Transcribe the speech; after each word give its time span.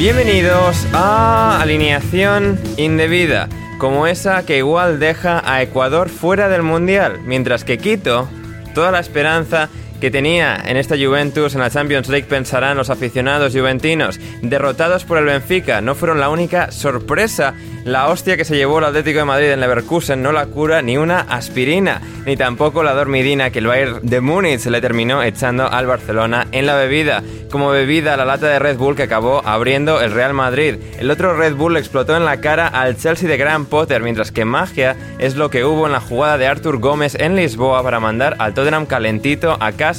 Bienvenidos 0.00 0.86
a 0.94 1.60
Alineación 1.60 2.58
Indebida, 2.78 3.50
como 3.76 4.06
esa 4.06 4.46
que 4.46 4.56
igual 4.56 4.98
deja 4.98 5.42
a 5.44 5.60
Ecuador 5.60 6.08
fuera 6.08 6.48
del 6.48 6.62
Mundial, 6.62 7.20
mientras 7.26 7.64
que 7.64 7.76
Quito, 7.76 8.26
toda 8.74 8.92
la 8.92 9.00
esperanza 9.00 9.68
que 10.00 10.10
tenía 10.10 10.60
en 10.64 10.76
esta 10.76 10.96
Juventus 10.96 11.54
en 11.54 11.60
la 11.60 11.70
Champions 11.70 12.08
League 12.08 12.26
pensarán 12.26 12.76
los 12.76 12.90
aficionados 12.90 13.52
juventinos, 13.52 14.18
derrotados 14.40 15.04
por 15.04 15.18
el 15.18 15.26
Benfica, 15.26 15.80
no 15.80 15.94
fueron 15.94 16.18
la 16.18 16.30
única 16.30 16.72
sorpresa. 16.72 17.54
La 17.84 18.08
hostia 18.08 18.36
que 18.36 18.44
se 18.44 18.56
llevó 18.56 18.78
el 18.78 18.84
Atlético 18.84 19.20
de 19.20 19.24
Madrid 19.24 19.50
en 19.50 19.60
Leverkusen 19.60 20.22
no 20.22 20.32
la 20.32 20.46
cura 20.46 20.82
ni 20.82 20.96
una 20.96 21.20
aspirina, 21.20 22.00
ni 22.26 22.36
tampoco 22.36 22.82
la 22.82 22.92
dormidina 22.92 23.50
que 23.50 23.60
el 23.60 23.66
Bayern 23.66 24.00
de 24.02 24.20
Múnich 24.20 24.66
le 24.66 24.80
terminó 24.80 25.22
echando 25.22 25.70
al 25.70 25.86
Barcelona 25.86 26.46
en 26.52 26.66
la 26.66 26.76
bebida. 26.76 27.22
Como 27.50 27.70
bebida, 27.70 28.16
la 28.16 28.24
lata 28.24 28.48
de 28.48 28.58
Red 28.58 28.76
Bull 28.76 28.96
que 28.96 29.02
acabó 29.04 29.42
abriendo 29.44 30.00
el 30.00 30.12
Real 30.12 30.34
Madrid. 30.34 30.76
El 30.98 31.10
otro 31.10 31.36
Red 31.36 31.54
Bull 31.54 31.76
explotó 31.76 32.16
en 32.16 32.24
la 32.24 32.40
cara 32.40 32.68
al 32.68 32.96
Chelsea 32.96 33.28
de 33.28 33.36
Graham 33.36 33.66
Potter, 33.66 34.02
mientras 34.02 34.30
que 34.30 34.44
magia 34.44 34.94
es 35.18 35.34
lo 35.34 35.50
que 35.50 35.64
hubo 35.64 35.86
en 35.86 35.92
la 35.92 36.00
jugada 36.00 36.38
de 36.38 36.46
Arthur 36.46 36.78
Gómez 36.78 37.16
en 37.16 37.34
Lisboa 37.34 37.82
para 37.82 37.98
mandar 37.98 38.36
al 38.38 38.54
Tottenham 38.54 38.86
calentito 38.86 39.56
a 39.58 39.72
casa. 39.72 39.89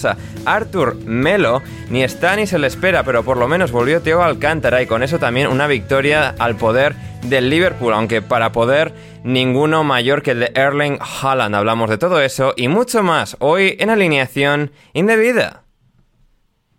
Arthur 0.45 0.95
Melo 1.05 1.61
ni 1.89 2.03
está 2.03 2.35
ni 2.35 2.47
se 2.47 2.59
le 2.59 2.67
espera, 2.67 3.03
pero 3.03 3.23
por 3.23 3.37
lo 3.37 3.47
menos 3.47 3.71
volvió 3.71 4.01
Teo 4.01 4.23
Alcántara 4.23 4.81
y 4.81 4.87
con 4.87 5.03
eso 5.03 5.19
también 5.19 5.47
una 5.47 5.67
victoria 5.67 6.33
al 6.39 6.55
poder 6.55 6.95
del 7.23 7.49
Liverpool, 7.49 7.93
aunque 7.93 8.21
para 8.21 8.51
poder 8.51 8.93
ninguno 9.23 9.83
mayor 9.83 10.21
que 10.21 10.31
el 10.31 10.39
de 10.39 10.51
Erling 10.55 10.97
Haaland. 10.99 11.55
Hablamos 11.55 11.89
de 11.89 11.97
todo 11.97 12.21
eso 12.21 12.53
y 12.55 12.67
mucho 12.67 13.03
más 13.03 13.35
hoy 13.39 13.75
en 13.79 13.89
alineación 13.89 14.71
indebida. 14.93 15.63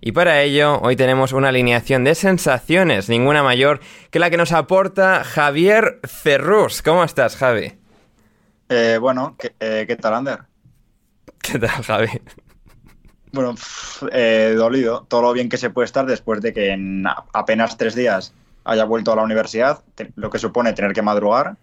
Y 0.04 0.10
para 0.12 0.42
ello, 0.42 0.80
hoy 0.80 0.96
tenemos 0.96 1.32
una 1.32 1.50
alineación 1.50 2.02
de 2.02 2.16
sensaciones, 2.16 3.08
ninguna 3.08 3.44
mayor 3.44 3.78
que 4.10 4.18
la 4.18 4.30
que 4.30 4.36
nos 4.36 4.50
aporta 4.50 5.22
Javier 5.22 6.00
Ferrus. 6.02 6.82
¿Cómo 6.82 7.04
estás, 7.04 7.36
Javi? 7.36 7.74
Eh, 8.68 8.98
bueno, 9.00 9.36
¿qué, 9.38 9.54
eh, 9.60 9.84
¿qué 9.86 9.94
tal, 9.94 10.14
Ander? 10.14 10.40
¿Qué 11.40 11.58
tal, 11.58 11.84
Javi? 11.84 12.08
Bueno, 13.32 13.54
pff, 13.54 14.04
eh, 14.12 14.54
dolido. 14.56 15.04
Todo 15.08 15.22
lo 15.22 15.32
bien 15.32 15.48
que 15.48 15.56
se 15.56 15.70
puede 15.70 15.86
estar 15.86 16.06
después 16.06 16.40
de 16.42 16.52
que 16.52 16.70
en 16.72 17.04
apenas 17.32 17.76
tres 17.76 17.94
días 17.94 18.32
haya 18.64 18.84
vuelto 18.84 19.12
a 19.12 19.16
la 19.16 19.22
universidad, 19.22 19.80
lo 20.16 20.30
que 20.30 20.38
supone 20.38 20.72
tener 20.72 20.92
que 20.92 21.02
madrugar, 21.02 21.56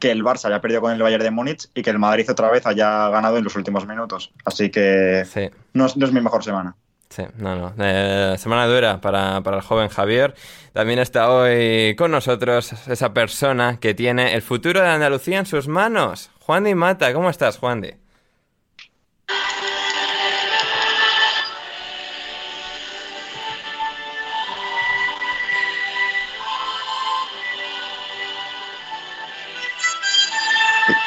que 0.00 0.10
el 0.10 0.24
Barça 0.24 0.46
haya 0.46 0.60
perdido 0.60 0.80
con 0.80 0.92
el 0.92 1.00
Bayern 1.02 1.22
de 1.22 1.30
Múnich 1.30 1.68
y 1.74 1.82
que 1.82 1.90
el 1.90 1.98
Madrid 1.98 2.28
otra 2.30 2.50
vez 2.50 2.66
haya 2.66 3.08
ganado 3.10 3.36
en 3.38 3.44
los 3.44 3.54
últimos 3.54 3.86
minutos. 3.86 4.32
Así 4.44 4.70
que 4.70 5.24
Sí. 5.24 5.50
no 5.74 5.86
es, 5.86 5.96
no 5.96 6.04
es 6.06 6.12
mi 6.12 6.20
mejor 6.20 6.42
semana. 6.42 6.74
Sí, 7.10 7.22
no, 7.36 7.54
no. 7.54 7.74
Eh, 7.78 8.34
semana 8.38 8.66
dura 8.66 9.00
para, 9.00 9.40
para 9.42 9.58
el 9.58 9.62
joven 9.62 9.88
Javier. 9.90 10.34
También 10.72 10.98
está 10.98 11.30
hoy 11.30 11.94
con 11.96 12.10
nosotros 12.10 12.72
esa 12.88 13.12
persona 13.12 13.78
que 13.78 13.92
tiene 13.94 14.34
el 14.34 14.40
futuro 14.40 14.80
de 14.80 14.88
Andalucía 14.88 15.38
en 15.38 15.46
sus 15.46 15.68
manos. 15.68 16.30
Juan 16.40 16.64
Di 16.64 16.74
Mata, 16.74 17.12
¿cómo 17.12 17.28
estás, 17.28 17.58
Juan 17.58 17.82
Di? 17.82 17.90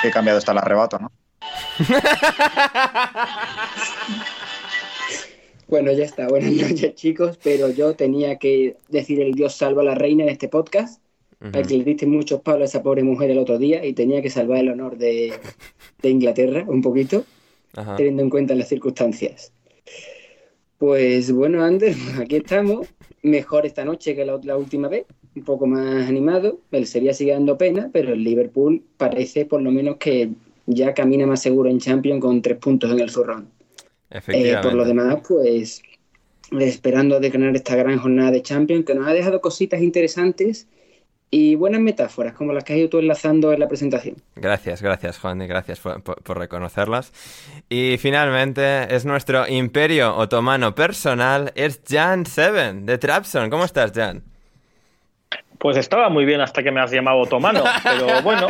Qué, 0.05 0.11
cambiado 0.11 0.37
está 0.37 0.51
el 0.51 0.59
arrebato, 0.59 0.99
¿no? 0.99 1.11
Bueno, 5.67 5.91
ya 5.93 6.05
está. 6.05 6.27
Buenas 6.27 6.51
noches, 6.51 6.93
chicos. 6.93 7.39
Pero 7.43 7.71
yo 7.71 7.95
tenía 7.95 8.37
que 8.37 8.77
decir 8.87 9.19
el 9.19 9.33
Dios 9.33 9.55
salva 9.55 9.81
a 9.81 9.85
la 9.85 9.95
reina 9.95 10.21
en 10.21 10.29
este 10.29 10.47
podcast. 10.47 11.01
Ujú. 11.41 11.57
Al 11.57 11.65
que 11.65 11.77
le 11.77 11.83
diste 11.83 12.05
muchos 12.05 12.41
palos 12.41 12.61
a 12.61 12.65
esa 12.65 12.83
pobre 12.83 13.01
mujer 13.01 13.31
el 13.31 13.39
otro 13.39 13.57
día 13.57 13.83
y 13.83 13.93
tenía 13.93 14.21
que 14.21 14.29
salvar 14.29 14.59
el 14.59 14.69
honor 14.69 14.95
de, 14.97 15.33
de 16.03 16.09
Inglaterra 16.09 16.63
un 16.67 16.83
poquito, 16.83 17.25
Ajá. 17.73 17.95
teniendo 17.95 18.21
en 18.21 18.29
cuenta 18.29 18.53
las 18.53 18.69
circunstancias. 18.69 19.53
Pues 20.77 21.31
bueno, 21.31 21.63
Ander, 21.63 21.95
aquí 22.21 22.35
estamos. 22.35 22.87
Mejor 23.23 23.65
esta 23.65 23.83
noche 23.83 24.15
que 24.15 24.23
la, 24.23 24.39
la 24.43 24.57
última 24.57 24.87
vez. 24.87 25.07
Un 25.35 25.43
poco 25.43 25.67
más 25.67 26.07
animado. 26.07 26.59
El 26.71 26.87
Sevilla 26.87 27.13
sigue 27.13 27.33
dando 27.33 27.57
pena, 27.57 27.89
pero 27.91 28.13
el 28.13 28.23
Liverpool 28.23 28.81
parece 28.97 29.45
por 29.45 29.61
lo 29.61 29.69
menos 29.71 29.97
que 29.97 30.29
ya 30.65 30.93
camina 30.93 31.27
más 31.27 31.41
seguro 31.41 31.69
en 31.69 31.79
Champions 31.79 32.21
con 32.21 32.41
tres 32.41 32.57
puntos 32.57 32.91
en 32.91 32.99
el 32.99 33.09
zurrón. 33.09 33.49
Eh, 34.09 34.57
por 34.63 34.73
lo 34.73 34.85
demás, 34.85 35.17
pues 35.27 35.81
esperando 36.59 37.19
de 37.19 37.29
ganar 37.29 37.55
esta 37.55 37.75
gran 37.75 37.97
jornada 37.97 38.31
de 38.31 38.41
Champions, 38.41 38.85
que 38.85 38.95
nos 38.95 39.07
ha 39.07 39.13
dejado 39.13 39.41
cositas 39.41 39.81
interesantes 39.81 40.67
y 41.31 41.55
buenas 41.55 41.81
metáforas, 41.81 42.33
como 42.33 42.53
las 42.53 42.63
que 42.63 42.73
has 42.73 42.79
ido 42.79 42.89
tú 42.89 42.99
enlazando 42.99 43.51
en 43.51 43.59
la 43.59 43.67
presentación. 43.67 44.15
Gracias, 44.35 44.81
gracias, 44.81 45.17
Juan 45.19 45.39
Di, 45.39 45.47
gracias 45.47 45.79
por, 45.81 46.01
por- 46.01 46.21
por 46.23 46.37
reconocerlas. 46.37 47.11
Y 47.67 47.97
finalmente 47.97 48.95
es 48.95 49.05
nuestro 49.05 49.47
imperio 49.47 50.15
otomano 50.15 50.75
personal, 50.75 51.51
es 51.55 51.81
Jan 51.85 52.25
Seven 52.25 52.85
de 52.85 52.97
Trabzon. 52.99 53.49
¿Cómo 53.49 53.65
estás, 53.65 53.91
Jan? 53.93 54.23
Pues 55.65 55.77
estaba 55.77 56.09
muy 56.09 56.25
bien 56.25 56.41
hasta 56.41 56.61
que 56.61 56.69
me 56.69 56.79
has 56.79 56.91
llamado 56.91 57.17
otomano, 57.21 57.63
pero 57.83 58.21
bueno, 58.21 58.47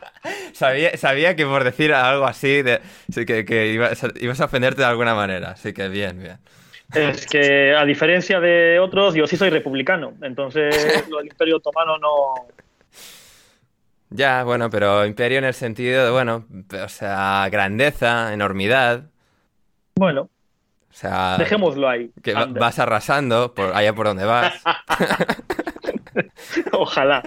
Sabía, 0.54 0.96
sabía 0.96 1.36
que 1.36 1.44
por 1.44 1.62
decir 1.62 1.92
algo 1.92 2.24
así, 2.24 2.62
de, 2.62 2.80
que, 3.26 3.44
que 3.44 3.66
ibas, 3.74 4.02
a, 4.02 4.08
ibas 4.18 4.40
a 4.40 4.46
ofenderte 4.46 4.80
de 4.80 4.86
alguna 4.86 5.14
manera, 5.14 5.50
así 5.50 5.74
que 5.74 5.90
bien, 5.90 6.18
bien. 6.18 6.38
es 6.94 7.26
que 7.26 7.74
a 7.74 7.84
diferencia 7.84 8.40
de 8.40 8.78
otros, 8.80 9.14
yo 9.14 9.26
sí 9.26 9.36
soy 9.36 9.50
republicano, 9.50 10.14
entonces 10.22 11.04
lo 11.10 11.18
del 11.18 11.26
Imperio 11.26 11.58
Otomano 11.58 11.98
no... 11.98 12.46
Ya, 14.08 14.42
bueno, 14.42 14.70
pero 14.70 15.04
imperio 15.04 15.36
en 15.36 15.44
el 15.44 15.52
sentido 15.52 16.06
de, 16.06 16.10
bueno, 16.10 16.46
o 16.82 16.88
sea, 16.88 17.46
grandeza, 17.50 18.32
enormidad. 18.32 19.10
Bueno, 19.94 20.30
O 20.88 20.94
sea, 20.94 21.36
dejémoslo 21.36 21.86
ahí. 21.86 22.10
que 22.22 22.34
Ander. 22.34 22.58
vas 22.58 22.78
arrasando 22.78 23.52
por 23.52 23.76
allá 23.76 23.92
por 23.94 24.06
donde 24.06 24.24
vas. 24.24 24.54
Ojalá. 26.72 27.22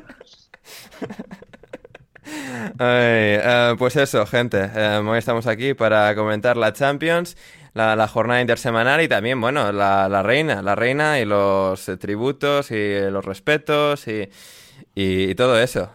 Eh, 2.79 3.75
pues 3.77 3.95
eso, 3.95 4.25
gente. 4.25 4.69
eh, 4.75 4.97
hoy 5.05 5.17
estamos 5.17 5.47
aquí 5.47 5.73
para 5.73 6.13
comentar 6.15 6.57
la 6.57 6.73
Champions, 6.73 7.35
la, 7.73 8.07
jornada 8.07 8.41
intersemanal 8.41 9.01
y 9.01 9.07
también, 9.07 9.39
bueno, 9.41 9.71
la, 9.71 10.21
reina, 10.23 10.61
la 10.61 10.75
reina 10.75 11.19
y 11.19 11.25
los 11.25 11.87
eh, 11.89 11.97
tributos 11.97 12.71
y 12.71 12.99
los 13.09 13.25
respetos 13.25 14.07
y, 14.07 14.29
y- 14.95 15.35
todo 15.35 15.59
eso 15.59 15.91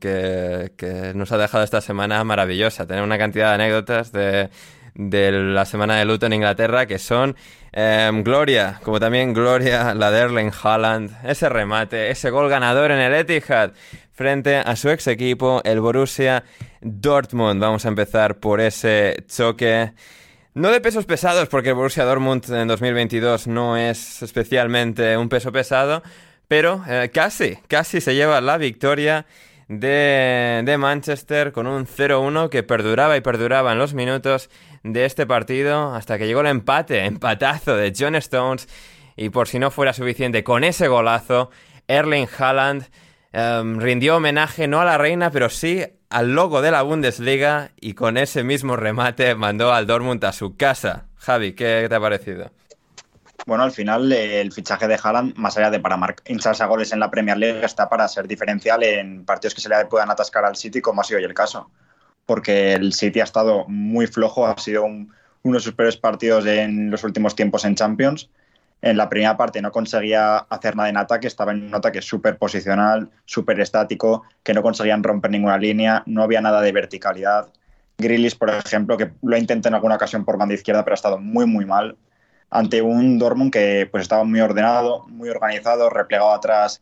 que, 0.00 0.72
que 0.76 1.12
nos 1.14 1.32
ha 1.32 1.38
dejado 1.38 1.64
esta 1.64 1.80
semana 1.80 2.22
maravillosa. 2.24 2.86
Tener 2.86 3.02
una 3.02 3.18
cantidad 3.18 3.48
de 3.48 3.54
anécdotas 3.54 4.12
de, 4.12 4.50
de 4.94 5.32
la 5.32 5.64
semana 5.64 5.96
de 5.96 6.04
luto 6.04 6.26
en 6.26 6.34
Inglaterra 6.34 6.86
que 6.86 6.98
son 6.98 7.36
eh, 7.72 8.10
Gloria, 8.24 8.80
como 8.82 8.98
también 8.98 9.32
Gloria, 9.32 9.94
la 9.94 10.10
de 10.10 10.20
Erling 10.20 10.52
Haaland, 10.62 11.16
ese 11.24 11.48
remate, 11.48 12.10
ese 12.10 12.30
gol 12.30 12.48
ganador 12.48 12.90
en 12.90 12.98
el 12.98 13.14
Etihad 13.14 13.72
frente 14.12 14.56
a 14.56 14.76
su 14.76 14.90
ex 14.90 15.06
equipo, 15.06 15.62
el 15.64 15.80
Borussia 15.80 16.44
Dortmund. 16.82 17.60
Vamos 17.60 17.86
a 17.86 17.88
empezar 17.88 18.36
por 18.36 18.60
ese 18.60 19.24
choque. 19.26 19.92
No 20.52 20.70
de 20.70 20.80
pesos 20.80 21.06
pesados, 21.06 21.48
porque 21.48 21.70
el 21.70 21.74
Borussia 21.76 22.04
Dortmund 22.04 22.44
en 22.50 22.68
2022 22.68 23.46
no 23.46 23.76
es 23.76 24.22
especialmente 24.22 25.16
un 25.16 25.28
peso 25.28 25.52
pesado, 25.52 26.02
pero 26.48 26.84
eh, 26.88 27.10
casi, 27.14 27.56
casi 27.68 28.00
se 28.00 28.14
lleva 28.14 28.40
la 28.40 28.58
victoria 28.58 29.24
de, 29.68 30.62
de 30.64 30.78
Manchester 30.78 31.52
con 31.52 31.68
un 31.68 31.86
0-1 31.86 32.48
que 32.48 32.64
perduraba 32.64 33.16
y 33.16 33.20
perduraba 33.20 33.72
en 33.72 33.78
los 33.78 33.94
minutos 33.94 34.50
de 34.82 35.04
este 35.04 35.26
partido 35.26 35.94
hasta 35.94 36.18
que 36.18 36.26
llegó 36.26 36.40
el 36.40 36.46
empate, 36.46 37.04
empatazo 37.04 37.76
de 37.76 37.92
John 37.96 38.14
Stones 38.16 38.68
y 39.16 39.30
por 39.30 39.48
si 39.48 39.58
no 39.58 39.70
fuera 39.70 39.92
suficiente 39.92 40.42
con 40.44 40.64
ese 40.64 40.88
golazo, 40.88 41.50
Erling 41.88 42.28
Haaland 42.38 42.86
em, 43.32 43.78
rindió 43.78 44.16
homenaje 44.16 44.68
no 44.68 44.80
a 44.80 44.84
la 44.84 44.98
reina, 44.98 45.30
pero 45.30 45.50
sí 45.50 45.84
al 46.08 46.34
logo 46.34 46.62
de 46.62 46.70
la 46.70 46.82
Bundesliga 46.82 47.70
y 47.80 47.94
con 47.94 48.16
ese 48.16 48.42
mismo 48.42 48.76
remate 48.76 49.34
mandó 49.34 49.72
al 49.72 49.86
Dortmund 49.86 50.24
a 50.24 50.32
su 50.32 50.56
casa. 50.56 51.06
Javi, 51.16 51.52
¿qué 51.52 51.86
te 51.88 51.94
ha 51.94 52.00
parecido? 52.00 52.50
Bueno, 53.46 53.64
al 53.64 53.72
final 53.72 54.10
eh, 54.12 54.40
el 54.40 54.52
fichaje 54.52 54.86
de 54.86 54.98
Haaland, 55.02 55.36
más 55.36 55.56
allá 55.56 55.70
de 55.70 55.80
para 55.80 55.98
hincharse 56.26 56.62
a 56.62 56.66
goles 56.66 56.92
en 56.92 57.00
la 57.00 57.10
Premier 57.10 57.36
League, 57.36 57.64
está 57.64 57.88
para 57.88 58.06
ser 58.08 58.26
diferencial 58.26 58.82
en 58.82 59.24
partidos 59.24 59.54
que 59.54 59.60
se 59.60 59.68
le 59.68 59.84
puedan 59.86 60.10
atascar 60.10 60.44
al 60.44 60.56
City, 60.56 60.80
como 60.80 61.00
ha 61.00 61.04
sido 61.04 61.18
hoy 61.18 61.24
el 61.24 61.34
caso. 61.34 61.70
Porque 62.30 62.74
el 62.74 62.92
City 62.92 63.18
ha 63.18 63.24
estado 63.24 63.64
muy 63.66 64.06
flojo, 64.06 64.46
ha 64.46 64.56
sido 64.56 64.84
un- 64.84 65.12
uno 65.42 65.56
de 65.56 65.60
sus 65.64 65.72
peores 65.74 65.96
partidos 65.96 66.46
en 66.46 66.88
los 66.88 67.02
últimos 67.02 67.34
tiempos 67.34 67.64
en 67.64 67.74
Champions. 67.74 68.30
En 68.82 68.96
la 68.96 69.08
primera 69.08 69.36
parte 69.36 69.60
no 69.60 69.72
conseguía 69.72 70.36
hacer 70.36 70.76
nada 70.76 70.88
en 70.90 70.96
ataque, 70.96 71.26
estaba 71.26 71.50
en 71.50 71.64
un 71.64 71.74
ataque 71.74 72.00
súper 72.00 72.38
posicional, 72.38 73.10
súper 73.24 73.58
estático, 73.58 74.22
que 74.44 74.54
no 74.54 74.62
conseguían 74.62 75.02
romper 75.02 75.32
ninguna 75.32 75.58
línea, 75.58 76.04
no 76.06 76.22
había 76.22 76.40
nada 76.40 76.60
de 76.62 76.70
verticalidad. 76.70 77.48
Grealish, 77.98 78.38
por 78.38 78.50
ejemplo, 78.50 78.96
que 78.96 79.10
lo 79.22 79.36
intentó 79.36 79.66
en 79.66 79.74
alguna 79.74 79.96
ocasión 79.96 80.24
por 80.24 80.38
banda 80.38 80.54
izquierda, 80.54 80.84
pero 80.84 80.94
ha 80.94 81.02
estado 81.02 81.18
muy, 81.18 81.46
muy 81.46 81.64
mal 81.66 81.96
ante 82.48 82.80
un 82.80 83.18
Dortmund 83.18 83.50
que 83.50 83.88
pues 83.90 84.02
estaba 84.02 84.22
muy 84.22 84.40
ordenado, 84.40 85.04
muy 85.08 85.28
organizado, 85.30 85.90
replegado 85.90 86.32
atrás, 86.32 86.80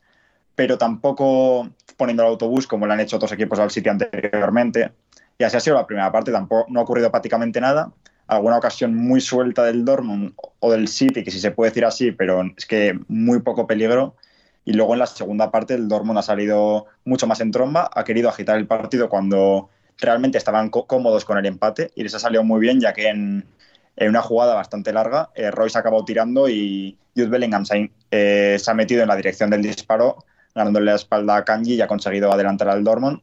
pero 0.55 0.77
tampoco 0.77 1.71
poniendo 1.97 2.23
el 2.23 2.29
autobús 2.29 2.67
como 2.67 2.87
lo 2.87 2.93
han 2.93 3.01
hecho 3.01 3.17
otros 3.17 3.33
equipos 3.33 3.59
al 3.59 3.71
City 3.71 3.89
anteriormente. 3.89 4.93
Y 5.39 5.45
así 5.45 5.57
ha 5.57 5.61
sido 5.61 5.77
la 5.77 5.87
primera 5.87 6.11
parte, 6.11 6.33
tampoco 6.33 6.67
no 6.69 6.81
ha 6.81 6.83
ocurrido 6.83 7.11
prácticamente 7.11 7.61
nada. 7.61 7.93
Alguna 8.27 8.59
ocasión 8.59 8.95
muy 8.95 9.21
suelta 9.21 9.65
del 9.65 9.85
Dortmund 9.85 10.35
o 10.61 10.71
del 10.71 10.89
City, 10.89 11.25
que 11.25 11.31
si 11.31 11.41
se 11.41 11.51
puede 11.53 11.71
decir 11.71 11.85
así, 11.85 12.13
pero 12.13 12.43
es 12.57 12.67
que 12.67 12.99
muy 13.09 13.41
poco 13.41 13.67
peligro. 13.67 14.17
Y 14.65 14.73
luego 14.75 14.93
en 14.95 14.99
la 14.99 15.07
segunda 15.07 15.51
parte 15.51 15.75
el 15.75 15.89
Dortmund 15.89 16.19
ha 16.19 16.23
salido 16.23 16.87
mucho 17.05 17.27
más 17.27 17.41
en 17.41 17.53
tromba, 17.53 17.89
ha 17.95 18.05
querido 18.05 18.29
agitar 18.29 18.59
el 18.59 18.67
partido 18.67 19.09
cuando 19.09 19.71
realmente 19.99 20.39
estaban 20.39 20.71
có- 20.71 20.87
cómodos 20.87 21.25
con 21.25 21.39
el 21.39 21.47
empate 21.47 21.91
y 21.95 22.03
les 22.03 22.15
ha 22.15 22.19
salido 22.19 22.45
muy 22.45 22.61
bien, 22.61 22.81
ya 22.81 22.93
que 22.93 23.09
en, 23.09 23.47
una 23.97 24.23
jugada 24.23 24.55
bastante 24.55 24.93
larga, 24.93 25.31
eh, 25.35 25.51
Royce 25.51 25.79
ha 25.79 25.81
acabado 25.81 26.05
tirando 26.05 26.49
y 26.49 26.99
Jude 27.17 27.29
Bellingham 27.29 27.65
se 27.65 27.91
eh, 28.11 28.57
se 28.59 28.71
ha 28.71 28.75
metido 28.75 29.03
en 29.03 29.09
la 29.09 29.17
dirección 29.17 29.51
del 29.51 29.63
disparo, 29.63 30.19
ganándole 30.55 30.87
la 30.87 30.97
espalda 30.97 31.37
a 31.37 31.45
Kanji 31.45 31.75
y 31.75 31.81
ha 31.81 31.87
conseguido 31.87 32.33
adelantar 32.33 32.69
al 32.69 32.85
Dortmund. 32.85 33.21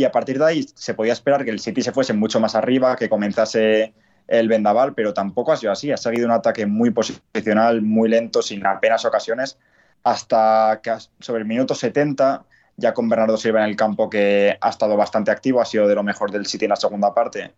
Y 0.00 0.04
a 0.04 0.12
partir 0.12 0.38
de 0.38 0.46
ahí 0.46 0.66
se 0.76 0.94
podía 0.94 1.12
esperar 1.12 1.44
que 1.44 1.50
el 1.50 1.60
City 1.60 1.82
se 1.82 1.92
fuese 1.92 2.14
mucho 2.14 2.40
más 2.40 2.54
arriba, 2.54 2.96
que 2.96 3.10
comenzase 3.10 3.92
el 4.28 4.48
vendaval, 4.48 4.94
pero 4.94 5.12
tampoco 5.12 5.52
ha 5.52 5.58
sido 5.58 5.72
así. 5.72 5.92
Ha 5.92 5.98
seguido 5.98 6.24
un 6.24 6.32
ataque 6.32 6.64
muy 6.64 6.90
posicional, 6.90 7.82
muy 7.82 8.08
lento, 8.08 8.40
sin 8.40 8.64
apenas 8.64 9.04
ocasiones, 9.04 9.58
hasta 10.02 10.80
que 10.82 10.96
sobre 11.18 11.42
el 11.42 11.46
minuto 11.46 11.74
70, 11.74 12.46
ya 12.78 12.94
con 12.94 13.10
Bernardo 13.10 13.36
Silva 13.36 13.62
en 13.62 13.68
el 13.68 13.76
campo, 13.76 14.08
que 14.08 14.56
ha 14.58 14.70
estado 14.70 14.96
bastante 14.96 15.30
activo, 15.30 15.60
ha 15.60 15.66
sido 15.66 15.86
de 15.86 15.94
lo 15.94 16.02
mejor 16.02 16.30
del 16.30 16.46
City 16.46 16.64
en 16.64 16.70
la 16.70 16.76
segunda 16.76 17.12
parte, 17.12 17.52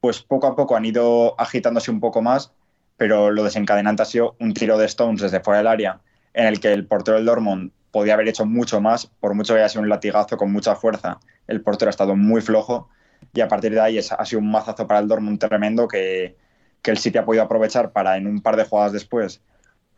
pues 0.00 0.22
poco 0.22 0.46
a 0.46 0.56
poco 0.56 0.74
han 0.74 0.86
ido 0.86 1.38
agitándose 1.38 1.90
un 1.90 2.00
poco 2.00 2.22
más, 2.22 2.54
pero 2.96 3.30
lo 3.30 3.44
desencadenante 3.44 4.00
ha 4.00 4.06
sido 4.06 4.34
un 4.40 4.54
tiro 4.54 4.78
de 4.78 4.86
Stones 4.86 5.20
desde 5.20 5.40
fuera 5.40 5.58
del 5.58 5.66
área, 5.66 6.00
en 6.32 6.46
el 6.46 6.58
que 6.58 6.72
el 6.72 6.86
portero 6.86 7.18
del 7.18 7.26
Dortmund 7.26 7.70
podía 7.92 8.14
haber 8.14 8.26
hecho 8.26 8.44
mucho 8.46 8.80
más, 8.80 9.06
por 9.06 9.34
mucho 9.34 9.54
que 9.54 9.60
haya 9.60 9.68
sido 9.68 9.82
un 9.82 9.88
latigazo 9.88 10.36
con 10.36 10.50
mucha 10.50 10.74
fuerza, 10.74 11.20
el 11.46 11.60
portero 11.60 11.88
ha 11.88 11.90
estado 11.90 12.16
muy 12.16 12.40
flojo. 12.40 12.88
Y 13.32 13.40
a 13.40 13.48
partir 13.48 13.72
de 13.72 13.80
ahí 13.80 13.98
ha 13.98 14.24
sido 14.24 14.40
un 14.40 14.50
mazazo 14.50 14.88
para 14.88 14.98
el 14.98 15.06
Dortmund 15.06 15.38
tremendo 15.38 15.86
que, 15.86 16.36
que 16.82 16.90
el 16.90 16.98
City 16.98 17.18
ha 17.18 17.24
podido 17.24 17.44
aprovechar 17.44 17.92
para 17.92 18.16
en 18.16 18.26
un 18.26 18.40
par 18.40 18.56
de 18.56 18.64
jugadas 18.64 18.92
después, 18.92 19.40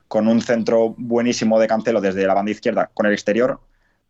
con 0.09 0.29
un 0.29 0.43
centro 0.43 0.95
buenísimo 0.99 1.59
de 1.59 1.67
Cancelo 1.67 2.01
desde 2.01 2.27
la 2.27 2.35
banda 2.35 2.51
izquierda 2.51 2.91
con 2.93 3.07
el 3.07 3.13
exterior, 3.13 3.61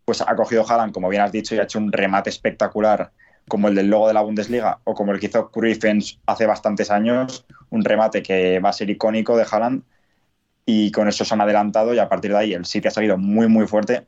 pues 0.04 0.20
ha 0.20 0.34
cogido 0.34 0.69
Haaland, 0.69 0.92
como 0.92 1.08
bien 1.08 1.22
has 1.22 1.32
dicho, 1.32 1.54
y 1.54 1.58
ha 1.58 1.62
hecho 1.62 1.78
un 1.78 1.92
remate 1.92 2.31
espectacular 2.31 3.12
como 3.48 3.69
el 3.69 3.75
del 3.75 3.88
logo 3.88 4.08
de 4.08 4.14
la 4.14 4.22
Bundesliga 4.22 4.81
o 4.84 4.94
como 4.94 5.12
el 5.12 5.20
que 5.20 5.26
hizo 5.26 5.50
Cruyff 5.50 5.84
hace 6.26 6.46
bastantes 6.46 6.90
años, 6.90 7.46
un 7.70 7.84
remate 7.84 8.22
que 8.22 8.58
va 8.58 8.70
a 8.70 8.72
ser 8.72 8.90
icónico 8.90 9.36
de 9.36 9.46
Haaland 9.50 9.82
y 10.66 10.90
con 10.93 11.08
eso 11.08 11.25
se 11.25 11.34
han 11.34 11.40
adelantado 11.40 11.94
y 11.94 11.99
a 11.99 12.08
partir 12.08 12.32
de 12.32 12.38
ahí 12.38 12.52
el 12.55 12.64
City 12.64 12.88
ha 12.88 12.90
salido 12.90 13.19
muy 13.19 13.49
muy 13.49 13.66
fuerte 13.66 14.06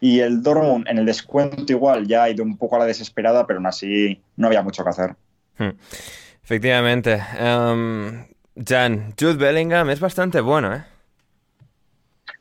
y 0.00 0.20
el 0.20 0.42
Dortmund 0.42 0.86
en 0.88 0.98
el 0.98 1.06
descuento 1.06 1.72
igual 1.72 2.06
ya 2.06 2.24
ha 2.24 2.30
ido 2.30 2.44
un 2.44 2.56
poco 2.56 2.76
a 2.76 2.80
la 2.80 2.84
desesperada 2.84 3.46
pero 3.46 3.58
aún 3.58 3.66
así 3.66 4.20
no 4.36 4.46
había 4.46 4.62
mucho 4.62 4.84
que 4.84 4.90
hacer. 4.90 5.16
Hmm. 5.58 5.70
Efectivamente. 6.42 7.20
Em, 7.38 8.24
Jan, 8.56 9.12
Jude 9.20 9.36
Bellingham 9.36 9.90
es 9.90 10.00
bastante 10.00 10.40
bueno, 10.40 10.74
¿eh? 10.74 10.82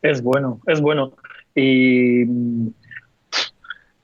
Es 0.01 0.21
bueno, 0.21 0.61
es 0.67 0.79
bueno. 0.79 1.13
Y 1.53 2.23
mm, 2.25 2.69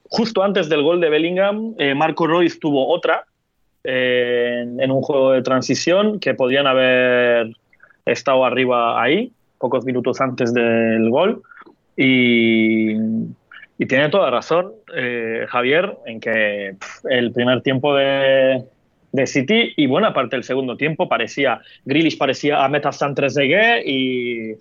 justo 0.09 0.43
antes 0.43 0.67
del 0.67 0.83
gol 0.83 0.99
de 0.99 1.09
Bellingham, 1.09 1.75
eh, 1.77 1.95
Marco 1.95 2.27
Royce 2.27 2.59
tuvo 2.59 2.89
otra 2.89 3.25
eh, 3.83 4.59
en, 4.63 4.81
en 4.81 4.91
un 4.91 5.01
juego 5.01 5.31
de 5.31 5.41
transición 5.41 6.19
que 6.19 6.33
podían 6.33 6.67
haber 6.67 7.55
estado 8.05 8.43
arriba 8.43 9.01
ahí, 9.01 9.31
pocos 9.63 9.85
minutos 9.85 10.19
antes 10.19 10.53
del 10.53 11.09
gol. 11.09 11.41
Y, 11.95 12.95
y 13.77 13.85
tiene 13.87 14.09
toda 14.09 14.29
razón 14.29 14.73
eh, 14.93 15.45
Javier 15.47 15.95
en 16.05 16.19
que 16.19 16.75
el 17.09 17.31
primer 17.31 17.61
tiempo 17.61 17.95
de, 17.95 18.61
de 19.13 19.25
City 19.25 19.71
y 19.77 19.87
buena 19.87 20.13
parte 20.13 20.35
del 20.35 20.43
segundo 20.43 20.75
tiempo 20.75 21.07
parecía, 21.07 21.61
Grealish 21.85 22.17
parecía 22.17 22.65
a 22.65 22.67
Metastan 22.67 23.15
Trezeguet 23.15 23.87
y, 23.87 24.51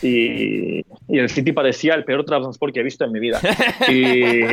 y, 0.00 0.86
y 1.08 1.18
el 1.18 1.28
City 1.28 1.52
parecía 1.52 1.94
el 1.94 2.04
peor 2.04 2.24
transporte 2.24 2.72
que 2.72 2.80
he 2.80 2.84
visto 2.84 3.04
en 3.04 3.12
mi 3.12 3.20
vida. 3.20 3.38
Y, 3.90 4.44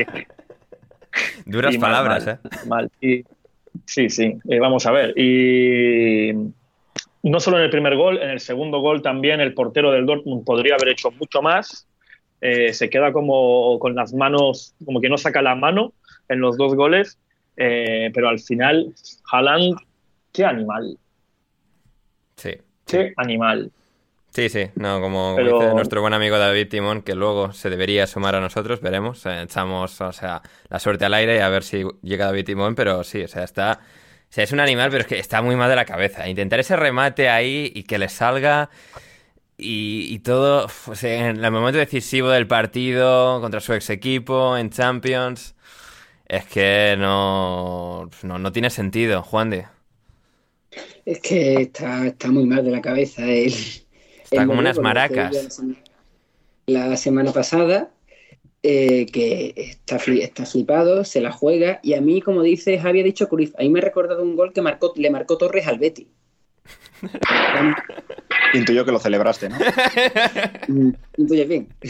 Duras 1.46 1.74
y 1.74 1.78
palabras, 1.78 2.26
mal, 2.66 2.86
¿eh? 2.92 2.98
mal. 3.12 3.24
Sí, 3.86 4.10
sí, 4.10 4.36
eh, 4.50 4.60
vamos 4.60 4.86
a 4.86 4.92
ver. 4.92 5.14
Y 5.18 6.34
no 7.24 7.40
solo 7.40 7.58
en 7.58 7.64
el 7.64 7.70
primer 7.70 7.96
gol, 7.96 8.18
en 8.22 8.30
el 8.30 8.40
segundo 8.40 8.80
gol 8.80 9.02
también 9.02 9.42
el 9.42 9.54
portero 9.54 9.92
del 9.92 10.06
Dortmund 10.06 10.46
podría 10.46 10.76
haber 10.76 10.90
hecho 10.90 11.12
mucho 11.12 11.42
más. 11.42 11.86
Eh, 12.42 12.74
se 12.74 12.90
queda 12.90 13.12
como 13.12 13.78
con 13.80 13.96
las 13.96 14.14
manos, 14.14 14.74
como 14.86 15.02
que 15.02 15.10
no 15.10 15.18
saca 15.18 15.42
la 15.42 15.56
mano 15.56 15.92
en 16.30 16.40
los 16.40 16.56
dos 16.58 16.74
goles, 16.76 17.18
eh, 17.58 18.12
pero 18.14 18.30
al 18.30 18.40
final, 18.40 18.94
Haaland, 19.32 19.78
qué 20.32 20.46
animal, 20.46 20.98
Sí. 22.38 22.52
qué 22.86 23.14
animal. 23.18 23.72
Sí, 24.32 24.48
sí, 24.48 24.68
no, 24.76 25.02
como, 25.02 25.34
Pero- 25.36 25.60
dice 25.60 25.74
nuestro 25.74 26.02
buen 26.02 26.14
amigo 26.14 26.38
David 26.38 26.70
Timón, 26.70 27.02
que 27.02 27.16
luego 27.16 27.52
se 27.52 27.70
debería 27.70 28.06
sumar 28.08 28.36
a 28.36 28.40
nosotros, 28.40 28.80
veremos, 28.80 29.26
eh, 29.26 29.42
echamos, 29.42 30.00
o 30.02 30.14
sea, 30.14 30.42
la 30.70 30.80
suerte 30.80 31.04
al 31.06 31.16
aire 31.16 31.38
y 31.38 31.40
a 31.40 31.50
ver 31.50 31.64
si 31.64 31.84
llega 32.04 32.28
David 32.28 32.46
Timón, 32.46 32.76
pero 32.76 33.04
sí, 33.04 33.24
o 33.24 33.28
sea, 33.28 33.44
está 33.44 33.80
O 34.30 34.32
sea, 34.32 34.44
es 34.44 34.52
un 34.52 34.60
animal, 34.60 34.92
pero 34.92 35.02
es 35.02 35.08
que 35.08 35.18
está 35.18 35.42
muy 35.42 35.56
mal 35.56 35.70
de 35.70 35.76
la 35.76 35.86
cabeza. 35.86 36.28
Intentar 36.30 36.60
ese 36.60 36.76
remate 36.76 37.30
ahí 37.30 37.72
y 37.74 37.84
que 37.84 37.98
le 37.98 38.10
salga 38.10 38.70
y, 39.62 40.20
todo 40.20 40.68
o 40.88 40.96
sea, 40.96 41.30
en 41.30 41.44
el 41.44 41.52
momento 41.52 41.80
decisivo 41.80 42.30
del 42.30 42.48
partido 42.48 43.42
contra 43.42 43.60
su 43.60 43.74
ex 43.74 43.90
equipo 43.90 44.56
en 44.56 44.70
Champions 44.70 45.54
es 46.28 46.46
que 46.46 46.96
no, 46.98 48.10
no, 48.24 48.52
tiene 48.52 48.70
sentido, 48.70 49.24
Juan 49.24 49.50
de. 49.50 49.66
Es 51.06 51.20
que 51.20 51.64
está, 51.64 52.06
está 52.06 52.30
muy 52.30 52.46
mal 52.46 52.64
de 52.64 52.72
la 52.72 52.82
cabeza. 52.82 53.26
Él, 53.26 53.54
está 54.24 54.46
como 54.46 54.60
unas 54.60 54.78
maracas. 54.78 55.62
La 56.68 56.96
semana 56.98 57.34
pasada, 57.34 57.90
eh, 58.64 59.06
que 59.06 59.54
está, 59.56 59.98
está 59.98 60.46
flipado, 60.46 61.04
se 61.06 61.22
la 61.22 61.32
juega, 61.32 61.80
y 61.84 61.94
a 61.94 62.02
mí, 62.02 62.22
como 62.22 62.42
dice 62.42 62.80
había 62.80 63.04
dicho 63.04 63.30
Cruz, 63.30 63.54
a 63.58 63.62
mí 63.62 63.70
me 63.70 63.80
ha 63.80 63.84
recordado 63.84 64.22
un 64.22 64.36
gol 64.36 64.54
que 64.54 64.62
marcó, 64.62 64.94
le 64.96 65.10
marcó 65.10 65.38
Torres 65.38 65.68
al 65.68 65.80
Betty. 65.80 66.08
Intuyo 68.54 68.84
que 68.84 68.92
lo 68.92 69.00
celebraste, 69.00 69.50
¿no? 69.50 69.58
Mm, 70.68 70.92
Intuye 71.18 71.46
bien. 71.46 71.68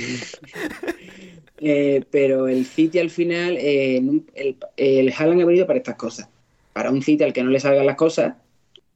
Eh, 1.61 2.05
pero 2.09 2.47
el 2.47 2.65
City 2.65 2.99
al 2.99 3.09
final, 3.09 3.57
eh, 3.57 3.97
el, 4.33 4.55
el 4.77 5.11
Haaland 5.11 5.41
ha 5.41 5.45
venido 5.45 5.67
para 5.67 5.79
estas 5.79 5.97
cosas. 5.97 6.29
Para 6.71 6.89
un 6.89 7.01
City 7.01 7.25
al 7.25 7.33
que 7.33 7.43
no 7.43 7.49
le 7.49 7.59
salgan 7.59 7.85
las 7.85 7.97
cosas, 7.97 8.35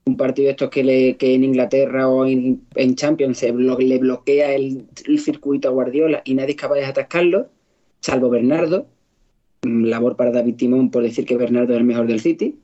un 0.05 0.17
partido 0.17 0.47
de 0.47 0.51
estos 0.51 0.69
que, 0.69 0.83
le, 0.83 1.15
que 1.17 1.33
en 1.33 1.43
Inglaterra 1.43 2.07
o 2.09 2.25
en, 2.25 2.61
Champions 2.95 3.37
se 3.37 3.53
le 3.53 3.97
bloquea 3.97 4.53
el, 4.53 4.87
circuito 5.17 5.69
a 5.69 5.71
Guardiola 5.71 6.21
y 6.25 6.33
nadie 6.35 6.51
es 6.51 6.57
capaz 6.57 6.75
de 6.75 6.85
atascarlo, 6.85 7.47
salvo 8.03 8.29
Bernardo. 8.29 8.87
Mm, 9.63 9.85
labor 9.85 10.15
para 10.15 10.31
David 10.31 10.55
Timón 10.55 10.91
por 10.91 11.03
decir 11.03 11.25
que 11.25 11.37
Bernardo 11.37 11.73
es 11.73 11.79
el 11.79 11.85
mejor 11.85 12.05
del 12.05 12.19
City. 12.19 12.59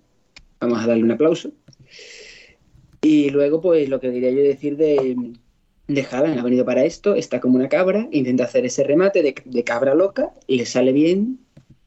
Vamos 0.59 0.83
a 0.83 0.87
darle 0.87 1.03
un 1.03 1.11
aplauso. 1.11 1.51
Y 3.01 3.29
luego, 3.29 3.61
pues 3.61 3.87
lo 3.87 3.99
que 3.99 4.11
diría 4.11 4.29
yo 4.29 4.43
decir 4.43 4.75
de, 4.75 5.33
de 5.87 6.01
Haaland, 6.03 6.37
ha 6.37 6.43
venido 6.43 6.65
para 6.65 6.83
esto, 6.83 7.15
está 7.15 7.39
como 7.39 7.55
una 7.55 7.69
cabra, 7.69 8.09
intenta 8.11 8.43
hacer 8.43 8.65
ese 8.65 8.83
remate 8.83 9.23
de, 9.23 9.63
cabra 9.63 9.95
loca, 9.95 10.33
le 10.47 10.65
sale 10.65 10.91
bien, 10.91 11.39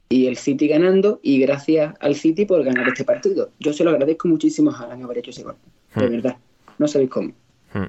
y 0.09 0.27
el 0.27 0.39
City 0.39 0.69
ganando, 0.69 1.21
y 1.23 1.39
gracias 1.39 1.95
al 2.01 2.15
City 2.15 2.47
por 2.47 2.65
ganar 2.65 2.89
este 2.89 3.05
partido. 3.05 3.51
Yo 3.61 3.75
se 3.75 3.85
lo 3.85 3.91
agradezco 3.91 4.27
muchísimo 4.27 4.71
a 4.71 4.79
Haaland 4.79 5.05
haber 5.05 5.19
hecho 5.19 5.33
ese 5.33 5.43
gol, 5.43 5.57
de 5.95 6.07
hmm. 6.07 6.11
verdad. 6.11 6.37
No 6.79 6.89
sabéis 6.89 7.11
cómo. 7.11 7.35
Hmm. 7.73 7.87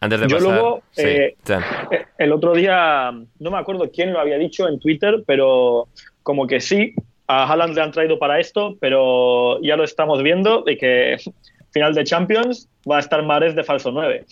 Antes 0.00 0.20
de 0.20 0.28
Yo 0.28 0.40
luego, 0.40 0.82
eh, 0.96 1.36
el 2.18 2.32
otro 2.32 2.54
día, 2.54 3.12
no 3.38 3.50
me 3.50 3.58
acuerdo 3.58 3.88
quién 3.92 4.12
lo 4.12 4.18
había 4.18 4.36
dicho 4.36 4.68
en 4.68 4.80
Twitter, 4.80 5.22
pero 5.26 5.88
como 6.24 6.48
que 6.48 6.60
sí, 6.60 6.94
a 7.28 7.44
Haaland 7.44 7.76
le 7.76 7.82
han 7.82 7.92
traído 7.92 8.18
para 8.18 8.40
esto, 8.40 8.76
pero 8.80 9.60
ya 9.62 9.76
lo 9.76 9.84
estamos 9.84 10.22
viendo 10.22 10.62
de 10.62 10.76
que 10.76 11.16
final 11.70 11.94
de 11.94 12.02
Champions 12.04 12.68
va 12.90 12.96
a 12.96 13.00
estar 13.00 13.22
Mares 13.22 13.54
de 13.54 13.62
falso 13.62 13.92
9. 13.92 14.26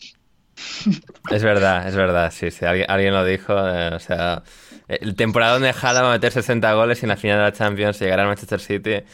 Es 1.31 1.45
verdad, 1.45 1.87
es 1.87 1.95
verdad, 1.95 2.33
sí, 2.33 2.51
sí, 2.51 2.65
alguien, 2.65 3.15
lo 3.15 3.25
dijo, 3.25 3.55
eh, 3.57 3.95
o 3.95 3.99
sea, 4.01 4.43
el 4.89 5.15
temporada 5.15 5.59
de 5.61 5.71
Haaland 5.71 6.05
va 6.05 6.11
a 6.11 6.15
meter 6.15 6.33
60 6.33 6.73
goles 6.75 7.01
y 7.01 7.05
en 7.07 7.11
la 7.11 7.17
final 7.17 7.39
de 7.39 7.45
la 7.45 7.53
Champions 7.53 8.01
llegará 8.01 8.23
al 8.23 8.29
Manchester 8.29 8.61
City 8.61 9.05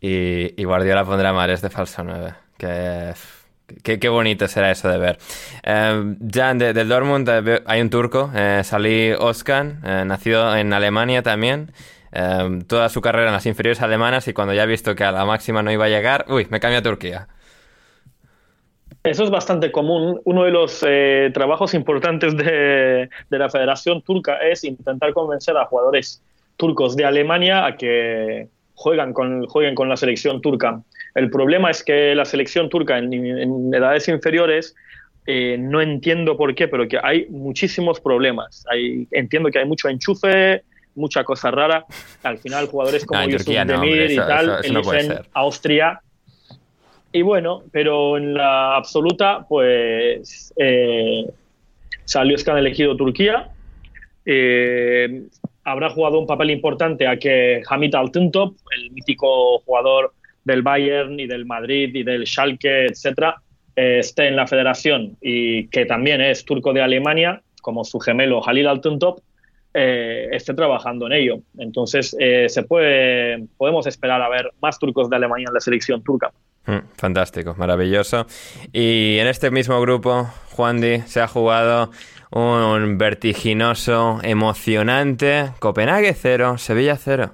y, 0.00 0.60
y 0.60 0.64
Guardiola 0.64 1.04
pondrá 1.04 1.32
Mares 1.32 1.60
de 1.60 1.70
falso 1.70 2.04
9, 2.04 2.34
que... 2.56 3.12
Qué, 3.82 4.08
bonito 4.08 4.48
será 4.48 4.70
eso 4.70 4.88
de 4.88 4.98
ver. 4.98 5.18
Eh, 5.62 6.16
Jan, 6.32 6.58
del 6.58 6.88
Dortmund 6.88 7.28
eh, 7.28 7.62
hay 7.66 7.80
un 7.80 7.90
turco, 7.90 8.30
eh, 8.34 8.62
Salih 8.64 9.14
Oskan, 9.18 9.80
nacido 10.06 10.56
en 10.56 10.72
Alemania 10.72 11.22
también. 11.22 11.72
toda 12.68 12.88
su 12.88 13.00
carrera 13.00 13.28
en 13.28 13.34
las 13.34 13.46
inferiores 13.46 13.82
alemanas 13.82 14.28
y 14.28 14.32
cuando 14.32 14.54
ya 14.54 14.62
ha 14.62 14.66
visto 14.66 14.94
que 14.94 15.04
a 15.04 15.10
la 15.10 15.24
máxima 15.24 15.62
no 15.62 15.72
iba 15.72 15.86
a 15.86 15.88
llegar, 15.88 16.26
uy, 16.28 16.46
me 16.50 16.60
cambio 16.60 16.78
a 16.78 16.82
Turquía. 16.82 17.28
Eso 19.04 19.22
es 19.22 19.30
bastante 19.30 19.70
común. 19.70 20.18
Uno 20.24 20.44
de 20.44 20.50
los 20.50 20.82
eh, 20.86 21.30
trabajos 21.34 21.74
importantes 21.74 22.34
de, 22.38 23.10
la 23.28 23.50
Federación 23.50 24.00
Turca 24.00 24.38
es 24.38 24.64
intentar 24.64 25.12
convencer 25.12 25.54
a 25.58 25.66
jugadores 25.66 26.22
turcos 26.56 26.96
de 26.96 27.04
Alemania 27.04 27.66
a 27.66 27.76
que 27.76 28.48
juegan 28.74 29.12
con, 29.12 29.46
jueguen 29.46 29.74
con 29.74 29.90
la 29.90 29.98
selección 29.98 30.40
turca. 30.40 30.80
El 31.14 31.30
problema 31.30 31.70
es 31.70 31.84
que 31.84 32.14
la 32.14 32.24
selección 32.24 32.68
turca 32.68 32.98
en, 32.98 33.72
edades 33.74 34.08
inferiores, 34.08 34.74
eh, 35.26 35.56
no 35.58 35.80
entiendo 35.80 36.36
por 36.36 36.54
qué, 36.54 36.68
pero 36.68 36.88
que 36.88 36.98
hay 37.02 37.26
muchísimos 37.30 38.00
problemas. 38.00 38.64
Hay, 38.70 39.06
entiendo 39.10 39.50
que 39.50 39.60
hay 39.60 39.64
mucho 39.64 39.88
enchufe, 39.88 40.62
mucha 40.94 41.24
cosa 41.24 41.50
rara. 41.50 41.84
Al 42.22 42.38
final, 42.38 42.66
jugadores 42.66 43.04
como 43.04 43.24
Yusuf 43.24 43.46
Demir 43.46 44.10
y 44.10 44.16
tal 44.16 44.64
eligen 44.64 45.14
Austria 45.32 46.00
y 47.14 47.22
bueno, 47.22 47.62
pero 47.70 48.16
en 48.16 48.34
la 48.34 48.74
absoluta, 48.74 49.46
pues 49.48 50.52
eh, 50.56 51.24
salió 52.04 52.36
que 52.36 52.50
han 52.50 52.58
elegido 52.58 52.96
Turquía. 52.96 53.52
Eh, 54.26 55.22
habrá 55.62 55.90
jugado 55.90 56.18
un 56.18 56.26
papel 56.26 56.50
importante 56.50 57.06
a 57.06 57.16
que 57.16 57.62
Hamid 57.70 57.94
Altuntop, 57.94 58.56
el 58.76 58.90
mítico 58.90 59.60
jugador 59.60 60.12
del 60.44 60.62
Bayern 60.62 61.18
y 61.18 61.26
del 61.26 61.46
Madrid 61.46 61.94
y 61.94 62.02
del 62.02 62.26
Schalke, 62.26 62.86
etcétera, 62.86 63.36
eh, 63.74 63.98
esté 64.00 64.28
en 64.28 64.36
la 64.36 64.46
federación 64.46 65.16
y 65.20 65.68
que 65.68 65.86
también 65.86 66.20
es 66.20 66.44
turco 66.44 66.72
de 66.72 66.82
Alemania, 66.82 67.42
como 67.62 67.84
su 67.84 67.98
gemelo 67.98 68.46
Halil 68.46 68.68
Altuntop, 68.68 69.20
eh, 69.72 70.28
esté 70.32 70.54
trabajando 70.54 71.06
en 71.06 71.14
ello. 71.14 71.38
Entonces, 71.58 72.10
se 72.10 72.62
puede, 72.62 73.46
podemos 73.56 73.86
esperar 73.86 74.22
a 74.22 74.28
ver 74.28 74.52
más 74.60 74.78
turcos 74.78 75.10
de 75.10 75.16
Alemania 75.16 75.46
en 75.48 75.54
la 75.54 75.60
selección 75.60 76.02
turca. 76.02 76.30
Mm, 76.66 76.78
fantástico, 76.96 77.54
maravilloso. 77.58 78.26
Y 78.72 79.18
en 79.18 79.26
este 79.26 79.50
mismo 79.50 79.80
grupo, 79.80 80.30
Juan 80.52 80.80
Di, 80.80 81.00
se 81.00 81.20
ha 81.20 81.28
jugado 81.28 81.90
un 82.30 82.98
vertiginoso, 82.98 84.18
emocionante 84.22 85.50
Copenhague 85.60 86.14
0, 86.14 86.58
Sevilla 86.58 86.96
0. 86.96 87.32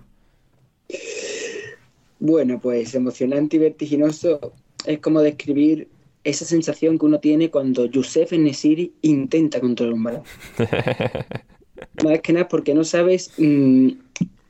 Bueno, 2.20 2.60
pues 2.60 2.94
emocionante 2.94 3.56
y 3.56 3.60
vertiginoso 3.60 4.52
es 4.86 4.98
como 5.00 5.22
describir 5.22 5.88
esa 6.22 6.44
sensación 6.44 6.98
que 6.98 7.06
uno 7.06 7.18
tiene 7.18 7.50
cuando 7.50 7.86
Youssef 7.86 8.32
Nesiri 8.32 8.92
intenta 9.02 9.58
controlar 9.58 9.94
un 9.94 10.04
balón. 10.04 10.22
Más 12.04 12.20
que 12.20 12.34
nada 12.34 12.46
porque 12.46 12.74
no 12.74 12.84
sabes 12.84 13.32
mm, 13.38 13.88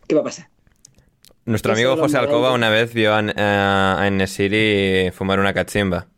qué 0.08 0.14
va 0.16 0.22
a 0.22 0.24
pasar. 0.24 0.48
Nuestro 1.44 1.72
amigo 1.72 1.96
José 1.96 2.18
Alcoba 2.18 2.52
una 2.52 2.70
vez 2.70 2.92
vio 2.92 3.14
a, 3.14 3.20
a, 4.04 4.10
Nesiri 4.10 5.10
fumar 5.12 5.38
una 5.38 5.54
cachimba. 5.54 6.08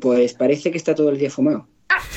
Pues 0.00 0.34
parece 0.34 0.70
que 0.70 0.78
está 0.78 0.94
todo 0.94 1.10
el 1.10 1.18
día 1.18 1.30
fumado. 1.30 1.66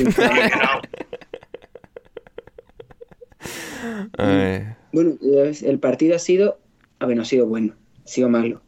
bueno, 4.92 5.18
el 5.22 5.80
partido 5.80 6.16
ha 6.16 6.20
sido, 6.20 6.60
a 7.04 7.08
ver, 7.08 7.18
no 7.18 7.24
ha 7.24 7.26
sido 7.26 7.46
bueno, 7.48 7.76
ha 8.04 8.08
sido 8.08 8.30
malo. 8.30 8.62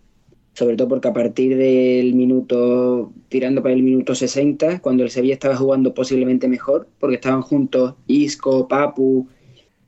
Sobre 0.53 0.77
todo 0.77 0.87
porque 0.87 1.09
a 1.09 1.13
partir 1.13 1.57
del 1.57 2.13
minuto, 2.13 3.11
tirando 3.27 3.61
para 3.61 3.73
el 3.73 3.83
minuto 3.83 4.15
60, 4.15 4.79
cuando 4.79 5.03
el 5.03 5.09
Sevilla 5.09 5.33
estaba 5.33 5.55
jugando 5.55 5.93
posiblemente 5.93 6.47
mejor, 6.47 6.87
porque 6.99 7.15
estaban 7.15 7.41
juntos 7.41 7.95
Isco, 8.07 8.67
Papu 8.67 9.27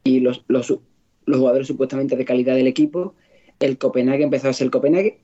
y 0.03 0.19
los, 0.19 0.43
los 0.47 0.79
los 1.27 1.37
jugadores 1.37 1.67
supuestamente 1.67 2.15
de 2.15 2.25
calidad 2.25 2.55
del 2.55 2.67
equipo. 2.67 3.13
El 3.59 3.77
Copenhague 3.77 4.23
empezó 4.23 4.49
a 4.49 4.53
ser 4.53 4.65
el 4.65 4.71
Copenhague, 4.71 5.19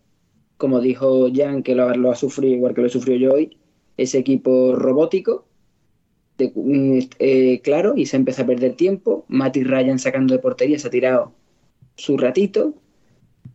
como 0.57 0.81
dijo 0.81 1.29
Jan, 1.33 1.63
que 1.63 1.75
lo, 1.75 2.11
ha 2.11 2.15
sufrido 2.15 2.53
igual 2.53 2.75
que 2.75 2.81
lo 2.81 2.89
sufrió 2.89 3.15
yo 3.15 3.33
hoy, 3.33 3.57
ese 3.97 4.19
equipo 4.19 4.75
robótico, 4.75 5.47
eh, 6.37 7.61
claro, 7.63 7.93
y 7.95 8.05
se 8.05 8.17
empezó 8.17 8.43
a 8.43 8.45
perder 8.45 8.73
tiempo. 8.73 9.25
Mati 9.29 9.63
Ryan 9.63 9.97
sacando 9.97 10.33
de 10.33 10.39
portería 10.39 10.77
se 10.77 10.87
ha 10.87 10.91
tirado 10.91 11.31
su 11.95 12.17
ratito. 12.17 12.75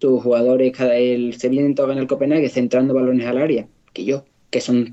Sus 0.01 0.23
jugadores, 0.23 0.77
cada, 0.77 0.97
el, 0.97 1.35
se 1.35 1.49
vienen 1.49 1.75
todos 1.75 1.91
en 1.93 1.99
el 1.99 2.07
Copenhague 2.07 2.49
centrando 2.49 2.95
balones 2.95 3.27
al 3.27 3.39
área, 3.39 3.67
que 3.93 4.05
yo, 4.05 4.25
que 4.51 4.61
son 4.61 4.91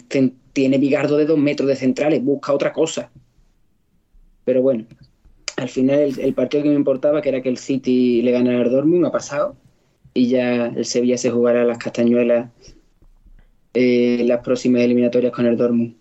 tiene 0.56 0.78
Bigardo 0.78 1.18
de 1.18 1.26
dos 1.26 1.38
metros 1.38 1.68
de 1.68 1.76
centrales, 1.76 2.24
busca 2.24 2.54
otra 2.54 2.72
cosa. 2.72 3.12
Pero 4.46 4.62
bueno, 4.62 4.86
al 5.58 5.70
final 5.70 6.14
el, 6.18 6.34
partido 6.34 6.64
que 6.64 6.70
me 6.70 6.76
importaba, 6.76 7.22
que 7.22 7.30
era 7.30 7.42
que 7.42 7.50
el 7.50 7.58
City 7.58 8.22
le 8.22 8.32
ganara 8.32 8.62
al 8.62 8.72
Dortmund, 8.72 9.06
ha 9.06 9.12
pasado 9.12 9.58
y 10.14 10.30
ya 10.30 10.68
el 10.68 10.86
Sevilla 10.86 11.18
se 11.18 11.30
jugará 11.30 11.66
las 11.66 11.78
castañuelas 11.78 12.50
eh, 13.74 14.24
las 14.26 14.40
próximas 14.40 14.82
eliminatorias 14.84 15.34
con 15.34 15.46
el 15.46 15.58
Dortmund. 15.58 15.96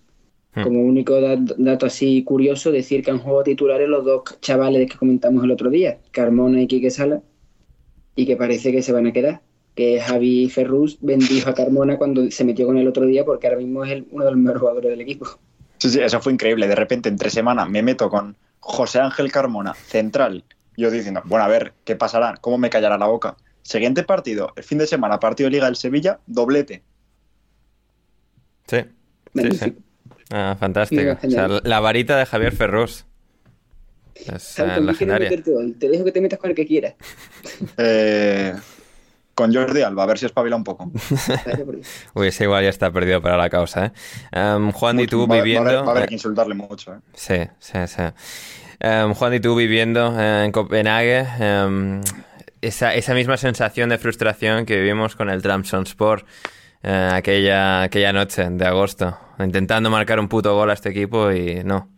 Hmm. 0.55 0.63
Como 0.63 0.83
único 0.83 1.21
dato 1.21 1.87
así 1.87 2.23
curioso, 2.23 2.71
decir 2.71 3.03
que 3.03 3.11
han 3.11 3.19
jugado 3.19 3.43
titulares 3.43 3.89
los 3.89 4.05
dos 4.05 4.23
chavales 4.41 4.89
que 4.89 4.97
comentamos 4.97 5.43
el 5.43 5.51
otro 5.51 5.69
día, 5.69 5.99
Carmona 6.13 6.63
y 6.63 6.69
Quique 6.69 6.91
Sala, 6.91 7.23
y 8.17 8.27
que 8.27 8.37
parece 8.37 8.73
que 8.73 8.83
se 8.83 8.93
van 8.93 9.07
a 9.07 9.13
quedar. 9.13 9.41
Que 9.75 10.01
Javi 10.01 10.49
Ferrus 10.51 10.99
bendijo 11.01 11.51
a 11.51 11.55
Carmona 11.55 11.99
cuando 11.99 12.31
se 12.31 12.45
metió 12.45 12.67
con 12.67 12.79
el 12.79 12.87
otro 12.87 13.07
día, 13.07 13.25
porque 13.25 13.49
ahora 13.49 13.59
mismo 13.59 13.85
es 13.85 14.05
uno 14.11 14.25
de 14.25 14.31
los 14.31 14.39
mejores 14.39 14.61
jugadores 14.61 14.91
del 14.91 15.01
equipo. 15.01 15.27
Sí, 15.79 15.91
sí, 15.91 16.01
eso 16.01 16.21
fue 16.21 16.33
increíble. 16.33 16.69
De 16.69 16.77
repente, 16.77 17.09
en 17.09 17.17
tres 17.17 17.33
semanas, 17.33 17.69
me 17.69 17.83
meto 17.83 18.09
con 18.09 18.37
José 18.61 19.01
Ángel 19.01 19.33
Carmona, 19.33 19.75
central. 19.75 20.45
Yo 20.77 20.91
diciendo, 20.91 21.23
bueno, 21.25 21.45
a 21.45 21.49
ver, 21.49 21.73
¿qué 21.85 21.97
pasará? 21.97 22.35
¿Cómo 22.41 22.59
me 22.59 22.71
callará 22.71 22.99
la 22.99 23.07
boca? 23.07 23.37
Siguiente 23.63 24.03
partido, 24.03 24.53
el 24.57 24.63
fin 24.63 24.79
de 24.79 24.87
semana, 24.87 25.19
partido 25.19 25.49
de 25.49 25.53
Liga 25.53 25.67
del 25.67 25.77
Sevilla, 25.77 26.21
doblete. 26.27 26.83
Sí, 28.67 28.79
sí, 29.35 29.51
sí. 29.53 29.77
Ah, 30.31 30.57
fantástico. 30.59 31.17
O 31.23 31.31
sea, 31.31 31.49
la 31.49 31.81
varita 31.81 32.17
de 32.17 32.27
Javier 32.27 32.53
Ferrus. 32.53 33.07
Es 34.15 34.59
legendaria. 34.81 35.31
Te 35.31 35.89
dejo 35.89 36.05
que 36.05 36.13
te 36.13 36.21
metas 36.21 36.39
con 36.39 36.51
el 36.51 36.57
que 36.57 36.67
quieras. 36.67 36.95
Eh, 37.77 38.55
con 39.35 39.53
Jordi 39.53 39.83
Alba, 39.83 40.05
a 40.05 40.07
ver 40.07 40.19
si 40.19 40.27
espabila 40.27 40.57
un 40.57 40.65
poco. 40.65 40.91
Uy, 42.15 42.29
ese 42.29 42.45
igual 42.45 42.63
ya 42.63 42.71
está 42.71 42.93
perdido 42.93 43.21
para 43.21 43.37
la 43.37 43.51
causa, 43.51 43.87
¿eh? 43.87 44.57
Um, 44.57 44.71
Juan, 44.71 45.01
y 45.01 45.07
tú 45.07 45.27
viviendo... 45.27 45.85
Va 45.85 45.93
a, 45.93 45.97
haber, 45.97 46.09
que 46.09 46.15
insultarle 46.15 46.55
mucho, 46.55 46.95
¿eh? 46.95 46.99
Sí, 47.15 47.39
sí, 47.59 47.79
sí. 47.87 48.03
Um, 48.87 49.15
Juan, 49.15 49.35
y 49.35 49.41
tú 49.41 49.57
viviendo 49.57 50.19
en 50.21 50.53
Copenhague, 50.53 51.27
um, 51.41 52.01
esa, 52.61 52.95
esa, 52.95 53.15
misma 53.15 53.37
sensación 53.37 53.89
de 53.89 53.99
frustración 53.99 54.67
que 54.67 54.77
vivimos 54.77 55.17
con 55.17 55.29
el 55.29 55.43
Sport 55.43 56.27
eh, 56.83 57.11
aquella, 57.13 57.83
aquella 57.83 58.13
noche 58.13 58.49
de 58.49 58.67
agosto, 58.67 59.19
intentando 59.39 59.91
marcar 59.91 60.21
un 60.21 60.29
puto 60.29 60.55
gol 60.55 60.71
a 60.71 60.75
este 60.75 60.91
equipo 60.91 61.33
y 61.33 61.65
no. 61.65 61.94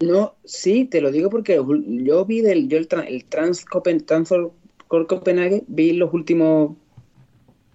No, 0.00 0.34
sí, 0.44 0.84
te 0.84 1.00
lo 1.00 1.10
digo 1.10 1.30
porque 1.30 1.54
yo 1.54 2.24
vi 2.26 2.40
del, 2.42 2.68
yo 2.68 2.78
el, 2.78 2.88
el 3.08 3.24
Trans 3.24 3.64
Copenhague, 3.64 5.64
vi 5.68 5.92
los 5.92 6.12
últimos, 6.12 6.76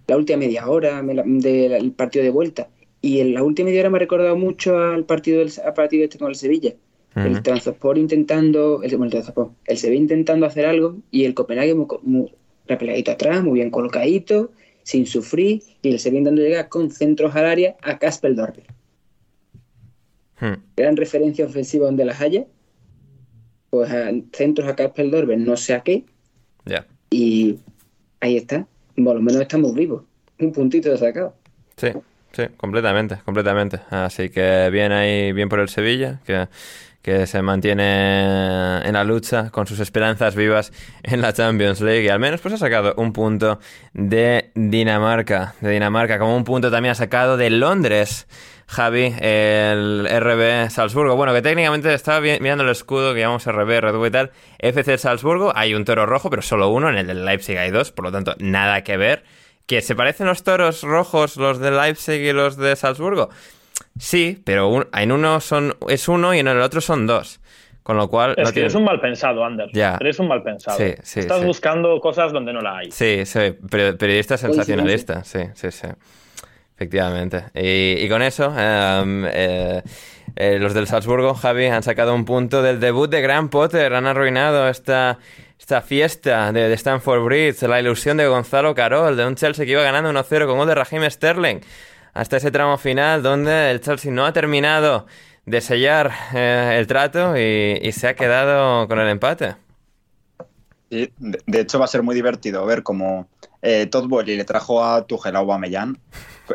la 0.06 0.16
última 0.16 0.38
media 0.38 0.68
hora 0.68 1.02
del 1.02 1.92
partido 1.92 2.24
de 2.24 2.30
vuelta. 2.30 2.68
Y 3.00 3.18
en 3.18 3.34
la 3.34 3.42
última 3.42 3.66
media 3.66 3.80
hora 3.80 3.90
me 3.90 3.96
ha 3.96 4.00
recordado 4.00 4.36
mucho 4.36 4.78
al 4.78 5.04
partido 5.04 5.40
del 5.40 5.50
al 5.64 5.74
partido 5.74 6.04
este 6.04 6.18
con 6.18 6.28
el 6.28 6.36
Sevilla. 6.36 6.74
El 7.14 7.42
Transport 7.42 7.98
intentando, 7.98 8.82
el, 8.82 8.92
el, 9.66 9.76
Sevilla 9.76 10.00
intentando 10.00 10.46
hacer 10.46 10.64
algo 10.64 10.96
y 11.10 11.24
el 11.24 11.34
Copenhague 11.34 11.74
muy, 11.74 11.86
muy 12.02 12.32
atrás, 13.06 13.42
muy 13.42 13.54
bien 13.54 13.70
colocadito, 13.70 14.50
sin 14.82 15.06
sufrir, 15.06 15.62
y 15.82 15.90
el 15.90 15.98
Sevilla 15.98 16.20
intentando 16.20 16.42
llegar 16.42 16.68
con 16.70 16.90
centros 16.90 17.36
al 17.36 17.46
área 17.46 17.76
a 17.82 17.98
Casper 17.98 18.34
Dorber. 18.34 18.64
Hmm. 20.42 20.54
Gran 20.76 20.96
referencia 20.96 21.46
ofensiva 21.46 21.86
donde 21.86 22.04
las 22.04 22.20
haya. 22.20 22.46
Pues 23.70 23.88
a 23.92 24.10
centros 24.32 24.68
a 24.68 24.74
Casper 24.74 25.08
Dorber, 25.08 25.38
no 25.38 25.56
sé 25.56 25.72
a 25.72 25.82
qué. 25.82 26.04
Y 27.10 27.60
ahí 28.20 28.36
está. 28.36 28.66
Por 28.96 29.14
lo 29.14 29.20
menos 29.20 29.40
estamos 29.40 29.72
vivos. 29.74 30.02
Un 30.40 30.50
puntito 30.50 30.90
de 30.90 30.98
sacado. 30.98 31.36
Sí, 31.76 31.88
sí, 32.32 32.42
completamente, 32.56 33.18
completamente. 33.24 33.80
Así 33.90 34.30
que 34.30 34.68
bien 34.70 34.90
ahí, 34.90 35.32
bien 35.32 35.48
por 35.48 35.60
el 35.60 35.68
Sevilla, 35.68 36.20
que, 36.26 36.48
que 37.02 37.26
se 37.26 37.40
mantiene 37.42 38.78
en 38.84 38.92
la 38.94 39.04
lucha 39.04 39.50
con 39.50 39.68
sus 39.68 39.78
esperanzas 39.78 40.34
vivas 40.34 40.72
en 41.04 41.20
la 41.20 41.32
Champions 41.32 41.80
League 41.80 42.04
y 42.04 42.08
al 42.08 42.18
menos 42.18 42.40
pues 42.40 42.54
ha 42.54 42.58
sacado 42.58 42.94
un 42.96 43.12
punto 43.12 43.60
de 43.92 44.50
Dinamarca, 44.54 45.54
de 45.60 45.70
Dinamarca, 45.70 46.18
como 46.18 46.34
un 46.34 46.44
punto 46.44 46.70
también 46.70 46.92
ha 46.92 46.96
sacado 46.96 47.36
de 47.36 47.50
Londres 47.50 48.26
Javi, 48.72 49.14
el 49.20 50.08
RB 50.08 50.70
Salzburgo. 50.70 51.14
Bueno, 51.14 51.34
que 51.34 51.42
técnicamente 51.42 51.92
estaba 51.92 52.20
mirando 52.20 52.64
el 52.64 52.70
escudo 52.70 53.12
que 53.12 53.20
llamamos 53.20 53.44
RB, 53.46 53.80
Red 53.80 53.94
Bull 53.94 54.08
y 54.08 54.10
tal. 54.10 54.30
FC 54.58 54.96
Salzburgo, 54.96 55.52
hay 55.54 55.74
un 55.74 55.84
toro 55.84 56.06
rojo, 56.06 56.30
pero 56.30 56.40
solo 56.40 56.70
uno. 56.70 56.88
En 56.88 56.96
el 56.96 57.06
del 57.06 57.24
Leipzig 57.24 57.58
hay 57.58 57.70
dos, 57.70 57.92
por 57.92 58.06
lo 58.06 58.12
tanto, 58.12 58.34
nada 58.38 58.82
que 58.82 58.96
ver. 58.96 59.24
¿Que 59.66 59.82
se 59.82 59.94
parecen 59.94 60.26
los 60.26 60.42
toros 60.42 60.82
rojos, 60.82 61.36
los 61.36 61.58
de 61.58 61.70
Leipzig 61.70 62.22
y 62.22 62.32
los 62.32 62.56
de 62.56 62.74
Salzburgo? 62.74 63.28
Sí, 63.98 64.42
pero 64.44 64.88
en 64.92 65.12
uno 65.12 65.40
son, 65.40 65.76
es 65.88 66.08
uno 66.08 66.34
y 66.34 66.38
en 66.38 66.48
el 66.48 66.60
otro 66.60 66.80
son 66.80 67.06
dos. 67.06 67.40
Con 67.82 67.96
lo 67.96 68.08
cual. 68.08 68.34
Es 68.38 68.52
que 68.52 68.60
eres 68.60 68.74
un 68.74 68.84
mal 68.84 69.00
pensado, 69.00 69.44
Ander. 69.44 69.68
Ya. 69.72 69.98
Eres 70.00 70.18
un 70.18 70.28
mal 70.28 70.42
pensado. 70.42 70.78
Sí, 70.78 70.94
sí, 71.02 71.20
Estás 71.20 71.44
buscando 71.44 72.00
cosas 72.00 72.32
donde 72.32 72.52
no 72.52 72.60
la 72.60 72.78
hay. 72.78 72.90
Sí, 72.92 73.26
sí. 73.26 73.54
Periodista 73.68 74.38
sensacionalista. 74.38 75.24
Sí, 75.24 75.40
sí, 75.54 75.70
sí. 75.72 75.88
Efectivamente. 76.82 77.44
Y, 77.54 78.08
con 78.08 78.22
eso, 78.22 78.52
em, 78.58 79.24
eh, 79.26 79.82
eh, 80.34 80.58
los 80.58 80.74
del 80.74 80.88
Salzburgo, 80.88 81.32
Javi, 81.32 81.66
han 81.66 81.84
sacado 81.84 82.12
un 82.12 82.24
punto 82.24 82.60
del 82.60 82.80
debut 82.80 83.08
de 83.08 83.20
Graham 83.20 83.50
Potter. 83.50 83.94
Han 83.94 84.06
arruinado 84.06 84.68
esta, 84.68 85.20
esta 85.60 85.80
fiesta 85.80 86.50
de, 86.50 86.72
Stanford 86.72 87.22
Bridge, 87.22 87.62
la 87.62 87.78
ilusión 87.78 88.16
de 88.16 88.26
Gonzalo 88.26 88.74
Carol, 88.74 89.16
de 89.16 89.24
un 89.24 89.36
Chelsea 89.36 89.64
que 89.64 89.70
iba 89.70 89.82
ganando 89.82 90.10
1-0 90.10 90.46
con 90.46 90.58
gol 90.58 90.66
de 90.66 90.74
Raheem 90.74 91.08
Sterling. 91.08 91.60
Hasta 92.14 92.38
ese 92.38 92.50
tramo 92.50 92.76
final 92.78 93.22
donde 93.22 93.70
el 93.70 93.80
Chelsea 93.80 94.10
no 94.10 94.26
ha 94.26 94.32
terminado 94.32 95.06
de 95.46 95.60
sellar 95.60 96.10
eh, 96.34 96.76
el 96.80 96.88
trato 96.88 97.36
y, 97.36 97.92
se 97.92 98.08
ha 98.08 98.16
quedado 98.16 98.88
con 98.88 98.98
el 98.98 99.08
empate. 99.08 99.54
de, 100.90 101.60
hecho 101.60 101.78
va 101.78 101.84
a 101.84 101.88
ser 101.88 102.02
muy 102.02 102.16
divertido 102.16 102.66
ver 102.66 102.82
cómo 102.82 103.28
Todd 103.90 104.08
Boyle 104.08 104.36
le 104.36 104.44
trajo 104.44 104.84
a 104.84 105.06
Tuchel 105.06 105.36
a 105.36 105.38
Aubameyang 105.38 105.96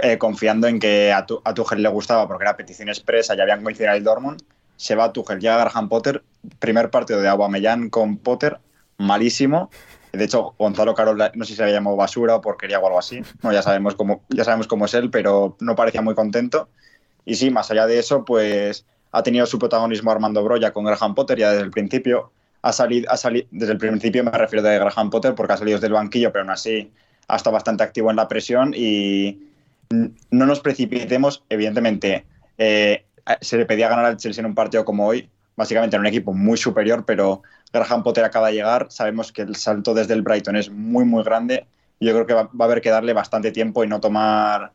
eh, 0.02 0.18
confiando 0.18 0.68
en 0.68 0.80
que 0.80 1.12
a, 1.12 1.26
tu, 1.26 1.42
a 1.44 1.54
Tuchel 1.54 1.82
le 1.82 1.90
gustaba 1.90 2.28
porque 2.28 2.44
era 2.44 2.58
petición 2.58 2.90
expresa, 2.90 3.36
ya 3.36 3.44
habían 3.44 3.64
coincidido 3.64 3.94
el 3.94 4.04
Dortmund. 4.04 4.42
Se 4.76 4.96
va 4.96 5.06
a 5.06 5.14
Tuchel, 5.14 5.40
llega 5.40 5.58
Graham 5.58 5.90
Potter, 5.90 6.24
primer 6.60 6.90
partido 6.90 7.22
de 7.22 7.28
Aubameyang 7.28 7.90
con 7.90 8.18
Potter, 8.18 8.60
malísimo. 8.98 9.70
De 10.14 10.24
hecho, 10.24 10.56
Gonzalo 10.58 10.96
Carol, 10.96 11.18
no 11.18 11.46
sé 11.46 11.52
si 11.52 11.56
se 11.56 11.64
había 11.64 11.76
llamado 11.76 11.96
basura 11.96 12.36
o 12.36 12.42
porquería 12.42 12.80
o 12.80 12.86
algo 12.86 13.00
así. 13.00 13.22
No, 13.44 13.52
ya 13.52 13.62
sabemos 13.62 13.96
cómo, 13.96 14.24
ya 14.30 14.44
sabemos 14.44 14.68
cómo 14.68 14.86
es 14.86 14.94
él, 14.94 15.10
pero 15.10 15.58
no 15.60 15.76
parecía 15.76 16.02
muy 16.02 16.16
contento. 16.16 16.70
Y 17.26 17.36
sí, 17.36 17.52
más 17.52 17.70
allá 17.72 17.88
de 17.88 18.00
eso, 18.00 18.24
pues 18.24 18.86
ha 19.12 19.24
tenido 19.24 19.46
su 19.46 19.60
protagonismo 19.60 20.12
Armando 20.12 20.44
Broya 20.44 20.72
con 20.72 20.86
Graham 20.86 21.14
Potter 21.16 21.38
ya 21.38 21.52
desde 21.52 21.64
el 21.64 21.72
principio. 21.72 22.32
Ha 22.62 22.72
salido, 22.72 23.12
ha 23.12 23.18
salido, 23.18 23.48
desde 23.52 23.74
el 23.74 23.78
principio 23.78 24.24
me 24.24 24.32
refiero 24.32 24.64
de 24.64 24.80
Graham 24.80 25.10
Potter 25.10 25.36
porque 25.36 25.54
ha 25.54 25.58
salido 25.58 25.78
desde 25.78 25.88
el 25.88 25.94
banquillo, 25.94 26.32
pero 26.32 26.44
aún 26.44 26.52
así 26.52 26.92
ha 27.28 27.36
estado 27.36 27.54
bastante 27.54 27.84
activo 27.84 28.10
en 28.10 28.16
la 28.16 28.28
presión 28.28 28.74
y, 28.76 29.44
no 29.89 30.45
nos 30.45 30.60
precipitemos, 30.60 31.43
evidentemente, 31.50 32.26
eh, 32.58 33.06
se 33.41 33.58
le 33.58 33.65
pedía 33.65 33.89
ganar 33.89 34.06
al 34.06 34.17
Chelsea 34.17 34.41
en 34.41 34.47
un 34.47 34.56
partido 34.56 34.86
como 34.86 35.08
hoy, 35.08 35.30
básicamente 35.56 35.95
en 35.95 36.02
un 36.02 36.08
equipo 36.08 36.34
muy 36.34 36.58
superior, 36.58 37.04
pero 37.06 37.41
Graham 37.73 38.04
Potter 38.04 38.23
acaba 38.23 38.47
de 38.47 38.54
llegar, 38.54 38.88
sabemos 38.89 39.32
que 39.32 39.41
el 39.41 39.56
salto 39.56 39.93
desde 39.93 40.13
el 40.13 40.21
Brighton 40.21 40.56
es 40.56 40.69
muy, 40.69 41.06
muy 41.06 41.23
grande, 41.23 41.65
yo 42.00 42.13
creo 42.13 42.26
que 42.26 42.34
va, 42.34 42.50
a 42.58 42.63
haber 42.63 42.82
que 42.82 42.89
darle 42.89 43.13
bastante 43.13 43.52
tiempo 43.52 43.84
y 43.84 43.88
no 43.88 44.00
tomar 44.00 44.71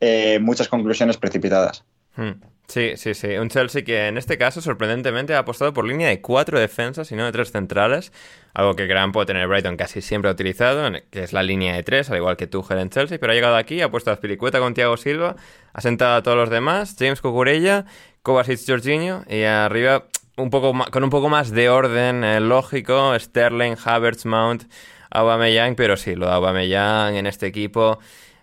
eh, 0.00 0.38
muchas 0.40 0.68
conclusiones 0.68 1.16
precipitadas. 1.16 1.84
Hmm. 2.16 2.32
Sí, 2.66 2.96
sí, 2.96 3.14
sí. 3.14 3.36
Un 3.36 3.50
Chelsea 3.50 3.84
que 3.84 4.08
en 4.08 4.16
este 4.16 4.38
caso, 4.38 4.60
sorprendentemente, 4.60 5.34
ha 5.34 5.40
apostado 5.40 5.72
por 5.74 5.84
línea 5.84 6.08
de 6.08 6.20
cuatro 6.20 6.58
defensas 6.58 7.12
y 7.12 7.14
no 7.14 7.24
de 7.24 7.32
tres 7.32 7.52
centrales. 7.52 8.10
Algo 8.54 8.74
que 8.74 8.86
Gran 8.86 9.12
puede 9.12 9.26
tener 9.26 9.46
Brighton 9.46 9.76
casi 9.76 10.00
siempre 10.00 10.30
ha 10.30 10.32
utilizado, 10.32 10.90
que 11.10 11.22
es 11.22 11.32
la 11.32 11.42
línea 11.42 11.74
de 11.74 11.82
tres, 11.82 12.10
al 12.10 12.16
igual 12.16 12.36
que 12.36 12.46
Tuchel 12.46 12.78
en 12.78 12.88
Chelsea. 12.90 13.18
Pero 13.18 13.32
ha 13.32 13.34
llegado 13.34 13.56
aquí, 13.56 13.82
ha 13.82 13.90
puesto 13.90 14.10
a 14.10 14.16
Spilicueta 14.16 14.60
con 14.60 14.74
Thiago 14.74 14.96
Silva, 14.96 15.36
ha 15.72 15.80
sentado 15.80 16.16
a 16.16 16.22
todos 16.22 16.36
los 16.36 16.50
demás, 16.50 16.96
James 16.98 17.20
Cucurella, 17.20 17.84
Kovacic 18.22 18.60
Jorginho, 18.66 19.24
y 19.28 19.42
arriba 19.42 20.06
un 20.36 20.50
poco 20.50 20.72
con 20.90 21.04
un 21.04 21.10
poco 21.10 21.28
más 21.28 21.50
de 21.50 21.68
orden 21.68 22.24
eh, 22.24 22.40
lógico, 22.40 23.16
Sterling, 23.18 23.76
Havertz, 23.84 24.24
Mount, 24.24 24.64
Aubameyang. 25.10 25.76
Pero 25.76 25.96
sí, 25.96 26.14
lo 26.14 26.26
de 26.26 26.32
Aubameyang 26.32 27.14
en 27.14 27.26
este 27.26 27.46
equipo 27.46 28.00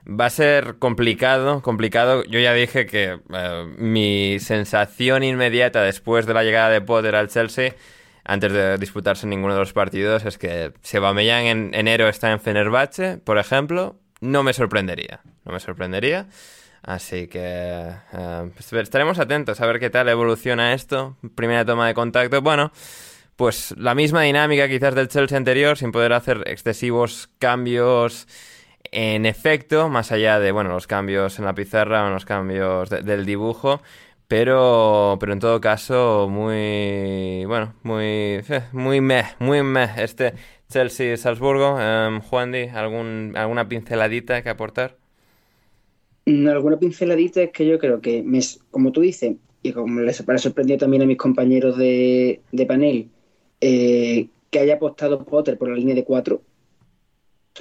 Va 0.07 0.25
a 0.25 0.29
ser 0.29 0.77
complicado, 0.79 1.61
complicado. 1.61 2.23
Yo 2.23 2.39
ya 2.39 2.53
dije 2.53 2.85
que 2.85 3.19
eh, 3.33 3.73
mi 3.77 4.39
sensación 4.39 5.23
inmediata 5.23 5.83
después 5.83 6.25
de 6.25 6.33
la 6.33 6.43
llegada 6.43 6.69
de 6.69 6.81
Potter 6.81 7.15
al 7.15 7.29
Chelsea, 7.29 7.75
antes 8.23 8.51
de 8.51 8.77
disputarse 8.77 9.27
ninguno 9.27 9.53
de 9.53 9.59
los 9.59 9.73
partidos, 9.73 10.25
es 10.25 10.37
que 10.37 10.73
si 10.81 10.97
Aubameyang 10.97 11.45
en 11.45 11.75
enero 11.75 12.07
está 12.07 12.31
en 12.31 12.39
Fenerbahce, 12.39 13.17
por 13.17 13.37
ejemplo, 13.37 13.99
no 14.21 14.41
me 14.43 14.53
sorprendería. 14.53 15.21
No 15.45 15.51
me 15.51 15.59
sorprendería. 15.59 16.27
Así 16.81 17.27
que 17.27 17.91
eh, 18.13 18.51
estaremos 18.71 19.19
atentos 19.19 19.61
a 19.61 19.67
ver 19.67 19.79
qué 19.79 19.91
tal 19.91 20.09
evoluciona 20.09 20.73
esto. 20.73 21.15
Primera 21.35 21.63
toma 21.63 21.87
de 21.87 21.93
contacto. 21.93 22.41
Bueno, 22.41 22.71
pues 23.35 23.75
la 23.77 23.93
misma 23.93 24.23
dinámica 24.23 24.67
quizás 24.67 24.95
del 24.95 25.07
Chelsea 25.07 25.37
anterior, 25.37 25.77
sin 25.77 25.91
poder 25.91 26.13
hacer 26.13 26.43
excesivos 26.47 27.29
cambios 27.37 28.27
en 28.91 29.25
efecto, 29.25 29.89
más 29.89 30.11
allá 30.11 30.39
de 30.39 30.51
bueno, 30.51 30.69
los 30.69 30.87
cambios 30.87 31.39
en 31.39 31.45
la 31.45 31.55
pizarra 31.55 32.09
los 32.09 32.25
cambios 32.25 32.89
del 32.89 33.25
dibujo, 33.25 33.81
pero, 34.27 35.17
pero 35.19 35.33
en 35.33 35.39
todo 35.39 35.59
caso, 35.59 36.27
muy, 36.29 37.43
bueno, 37.45 37.73
muy, 37.83 38.05
eh, 38.05 38.63
muy 38.71 39.01
meh, 39.01 39.25
muy 39.39 39.61
meh. 39.61 39.89
Este 39.97 40.33
Chelsea-Salzburgo, 40.69 41.75
um, 41.75 42.21
Juan 42.21 42.51
Di, 42.51 42.67
¿algún, 42.69 43.33
¿alguna 43.35 43.67
pinceladita 43.67 44.41
que 44.41 44.49
aportar? 44.49 44.95
Mm, 46.25 46.47
alguna 46.47 46.77
pinceladita 46.79 47.41
es 47.41 47.51
que 47.51 47.65
yo 47.65 47.77
creo 47.77 47.99
que, 47.99 48.23
me, 48.23 48.39
como 48.71 48.91
tú 48.91 49.01
dices, 49.01 49.35
y 49.63 49.73
como 49.73 50.01
les 50.01 50.21
para 50.23 50.37
sorprendido 50.37 50.79
también 50.79 51.03
a 51.03 51.05
mis 51.05 51.17
compañeros 51.17 51.77
de, 51.77 52.41
panel, 52.67 53.09
eh, 53.59 54.29
que 54.49 54.59
haya 54.59 54.75
apostado 54.75 55.25
Potter 55.25 55.57
por 55.57 55.69
la 55.69 55.75
línea 55.75 55.95
de 55.95 56.03
cuatro, 56.03 56.41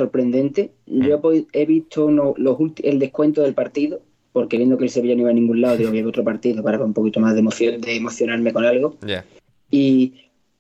sorprendente. 0.05 0.71
Mm. 0.87 1.07
Yo 1.07 1.21
he 1.53 1.67
visto 1.67 2.11
los 2.11 2.57
el 2.83 2.99
descuento 2.99 3.43
del 3.43 3.55
partido, 3.55 4.01
porque 4.33 4.57
viendo 4.57 4.77
que 4.79 4.85
el 4.85 4.91
Sevilla 4.91 5.15
no 5.15 5.23
iba 5.23 5.31
a 5.31 5.35
ningún 5.35 5.61
lado, 5.61 5.77
digo, 5.77 5.91
voy 5.91 6.03
otro 6.03 6.25
partido 6.25 6.63
para 6.63 6.83
un 6.83 6.95
poquito 6.95 7.21
más 7.21 7.35
de 7.35 7.41
emoción, 7.41 7.81
de 7.81 7.97
emocionarme 7.97 8.53
con 8.53 8.65
algo. 8.65 8.97
Y 9.71 10.15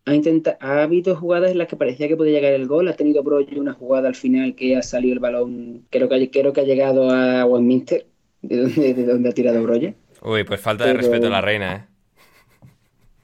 ha, 0.07 0.14
intenta- 0.14 0.57
ha 0.61 0.83
habido 0.83 1.14
jugadas 1.16 1.50
en 1.53 1.59
las 1.59 1.68
que 1.68 1.76
parecía 1.76 2.09
que 2.09 2.16
podía 2.16 2.35
llegar 2.38 2.53
el 2.55 2.66
gol. 2.66 2.88
Ha 2.88 2.94
tenido 2.94 3.22
Broye 3.22 3.59
una 3.59 3.72
jugada 3.74 4.09
al 4.09 4.14
final 4.14 4.55
que 4.55 4.76
ha 4.76 4.83
salido 4.83 5.14
el 5.14 5.20
balón, 5.20 5.83
creo 5.90 6.09
que, 6.09 6.14
ha- 6.16 6.31
creo 6.31 6.53
que 6.53 6.61
ha 6.61 6.64
llegado 6.64 7.11
a 7.11 7.44
Westminster, 7.46 8.07
de 8.42 8.57
donde, 8.57 8.94
de 8.94 9.05
donde 9.07 9.29
ha 9.29 9.33
tirado 9.33 9.62
Broye. 9.62 9.94
Uy, 10.22 10.44
pues 10.44 10.61
falta 10.61 10.85
de 10.85 10.90
Pero- 10.92 11.03
respeto 11.03 11.26
a 11.29 11.31
la 11.31 11.40
reina, 11.40 11.74
¿eh? 11.76 11.87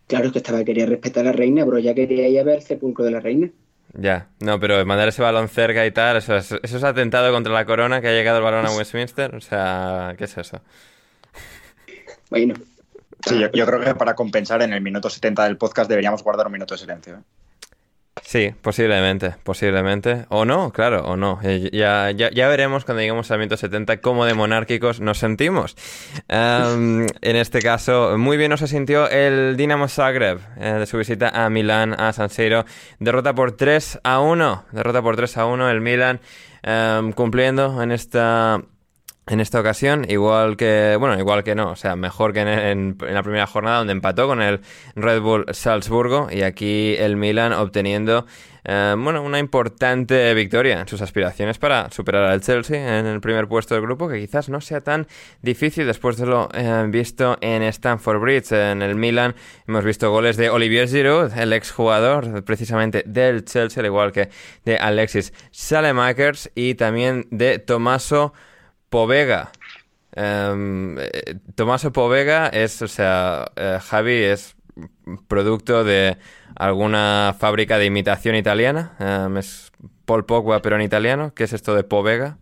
Claro, 0.06 0.26
es 0.26 0.32
que 0.32 0.38
estaba 0.38 0.62
quería 0.64 0.86
respetar 0.86 1.24
a 1.26 1.30
la 1.30 1.32
reina, 1.32 1.64
Broye 1.64 1.92
quería 1.94 2.28
ir 2.28 2.38
a 2.38 2.44
ver 2.44 2.56
el 2.56 2.62
sepulcro 2.62 3.04
de 3.04 3.10
la 3.10 3.18
reina. 3.20 3.50
Ya, 3.98 4.28
no, 4.40 4.60
pero 4.60 4.84
mandar 4.84 5.08
ese 5.08 5.22
balón 5.22 5.48
cerca 5.48 5.86
y 5.86 5.90
tal, 5.90 6.18
eso 6.18 6.36
es, 6.36 6.52
eso 6.52 6.76
es 6.76 6.84
atentado 6.84 7.32
contra 7.32 7.52
la 7.52 7.64
corona 7.64 8.00
que 8.00 8.08
ha 8.08 8.12
llegado 8.12 8.38
el 8.38 8.44
balón 8.44 8.66
a 8.66 8.70
Westminster. 8.70 9.34
O 9.34 9.40
sea, 9.40 10.14
¿qué 10.18 10.24
es 10.24 10.36
eso? 10.36 10.60
Bueno, 12.28 12.54
Sí, 13.26 13.40
yo, 13.40 13.50
yo 13.52 13.66
creo 13.66 13.80
que 13.80 13.94
para 13.94 14.14
compensar 14.14 14.62
en 14.62 14.72
el 14.72 14.80
minuto 14.80 15.10
70 15.10 15.44
del 15.44 15.56
podcast 15.56 15.88
deberíamos 15.88 16.22
guardar 16.22 16.46
un 16.46 16.52
minuto 16.52 16.74
de 16.74 16.78
silencio. 16.78 17.14
¿eh? 17.14 17.22
Sí, 18.22 18.52
posiblemente, 18.60 19.36
posiblemente. 19.44 20.26
O 20.30 20.44
no, 20.44 20.72
claro, 20.72 21.04
o 21.04 21.16
no. 21.16 21.38
Eh, 21.42 21.70
Ya, 21.72 22.10
ya, 22.10 22.30
ya 22.30 22.48
veremos 22.48 22.84
cuando 22.84 23.00
lleguemos 23.00 23.30
al 23.30 23.38
170 23.38 24.00
cómo 24.00 24.24
de 24.24 24.34
monárquicos 24.34 25.00
nos 25.00 25.18
sentimos. 25.18 25.76
En 26.28 27.36
este 27.36 27.60
caso, 27.60 28.16
muy 28.18 28.36
bien 28.36 28.50
nos 28.50 28.60
sintió 28.60 29.08
el 29.08 29.56
Dinamo 29.56 29.88
Zagreb 29.88 30.40
eh, 30.58 30.72
de 30.78 30.86
su 30.86 30.98
visita 30.98 31.28
a 31.28 31.48
Milán, 31.50 31.98
a 31.98 32.12
San 32.12 32.30
Siro. 32.30 32.64
Derrota 32.98 33.34
por 33.34 33.52
3 33.52 34.00
a 34.02 34.20
1. 34.20 34.64
Derrota 34.72 35.02
por 35.02 35.16
3 35.16 35.36
a 35.36 35.46
1 35.46 35.70
el 35.70 35.80
Milán 35.80 36.20
cumpliendo 37.14 37.80
en 37.80 37.92
esta 37.92 38.60
en 39.28 39.40
esta 39.40 39.58
ocasión, 39.58 40.06
igual 40.08 40.56
que, 40.56 40.96
bueno, 41.00 41.18
igual 41.18 41.42
que 41.42 41.56
no, 41.56 41.72
o 41.72 41.76
sea, 41.76 41.96
mejor 41.96 42.32
que 42.32 42.40
en, 42.40 42.96
la 43.00 43.24
primera 43.24 43.46
jornada 43.48 43.78
donde 43.78 43.92
empató 43.92 44.28
con 44.28 44.40
el 44.40 44.60
Red 44.94 45.20
Bull 45.20 45.46
Salzburgo 45.50 46.28
y 46.30 46.42
aquí 46.42 46.94
el 46.96 47.16
Milan 47.16 47.52
obteniendo, 47.52 48.24
eh, 48.64 48.94
bueno, 48.96 49.22
una 49.22 49.40
importante 49.40 50.32
victoria 50.32 50.80
en 50.80 50.86
sus 50.86 51.02
aspiraciones 51.02 51.58
para 51.58 51.90
superar 51.90 52.22
al 52.30 52.40
Chelsea 52.40 53.00
en 53.00 53.06
el 53.06 53.20
primer 53.20 53.48
puesto 53.48 53.74
del 53.74 53.82
grupo, 53.82 54.08
que 54.08 54.20
quizás 54.20 54.48
no 54.48 54.60
sea 54.60 54.80
tan 54.80 55.08
difícil 55.42 55.88
después 55.88 56.16
de 56.18 56.26
lo 56.26 56.48
eh, 56.54 56.86
visto 56.88 57.36
en 57.40 57.64
Stamford 57.64 58.20
Bridge. 58.20 58.52
En 58.52 58.80
el 58.80 58.94
Milan 58.94 59.34
hemos 59.66 59.84
visto 59.84 60.08
goles 60.08 60.36
de 60.36 60.50
Olivier 60.50 60.88
Giroud, 60.88 61.36
el 61.36 61.52
exjugador 61.52 62.44
precisamente 62.44 63.02
del 63.04 63.44
Chelsea, 63.44 63.80
al 63.80 63.86
igual 63.86 64.12
que 64.12 64.28
de 64.64 64.76
Alexis 64.76 65.32
Salemakers 65.50 66.52
y 66.54 66.76
también 66.76 67.26
de 67.32 67.58
Tomaso 67.58 68.32
Povega. 68.96 69.52
Eh, 70.16 71.36
Tomaso 71.54 71.92
Povega 71.92 72.48
es, 72.48 72.80
o 72.80 72.88
sea, 72.88 73.52
eh, 73.56 73.78
Javi 73.82 74.22
es 74.22 74.56
producto 75.28 75.84
de 75.84 76.16
alguna 76.54 77.34
fábrica 77.38 77.76
de 77.76 77.84
imitación 77.84 78.36
italiana. 78.36 78.96
Em, 78.98 79.36
es 79.36 79.70
Paul 80.06 80.24
Pogba, 80.24 80.62
pero 80.62 80.76
en 80.76 80.82
italiano. 80.82 81.34
¿Qué 81.34 81.44
es 81.44 81.52
esto 81.52 81.74
de 81.74 81.84
Povega? 81.84 82.38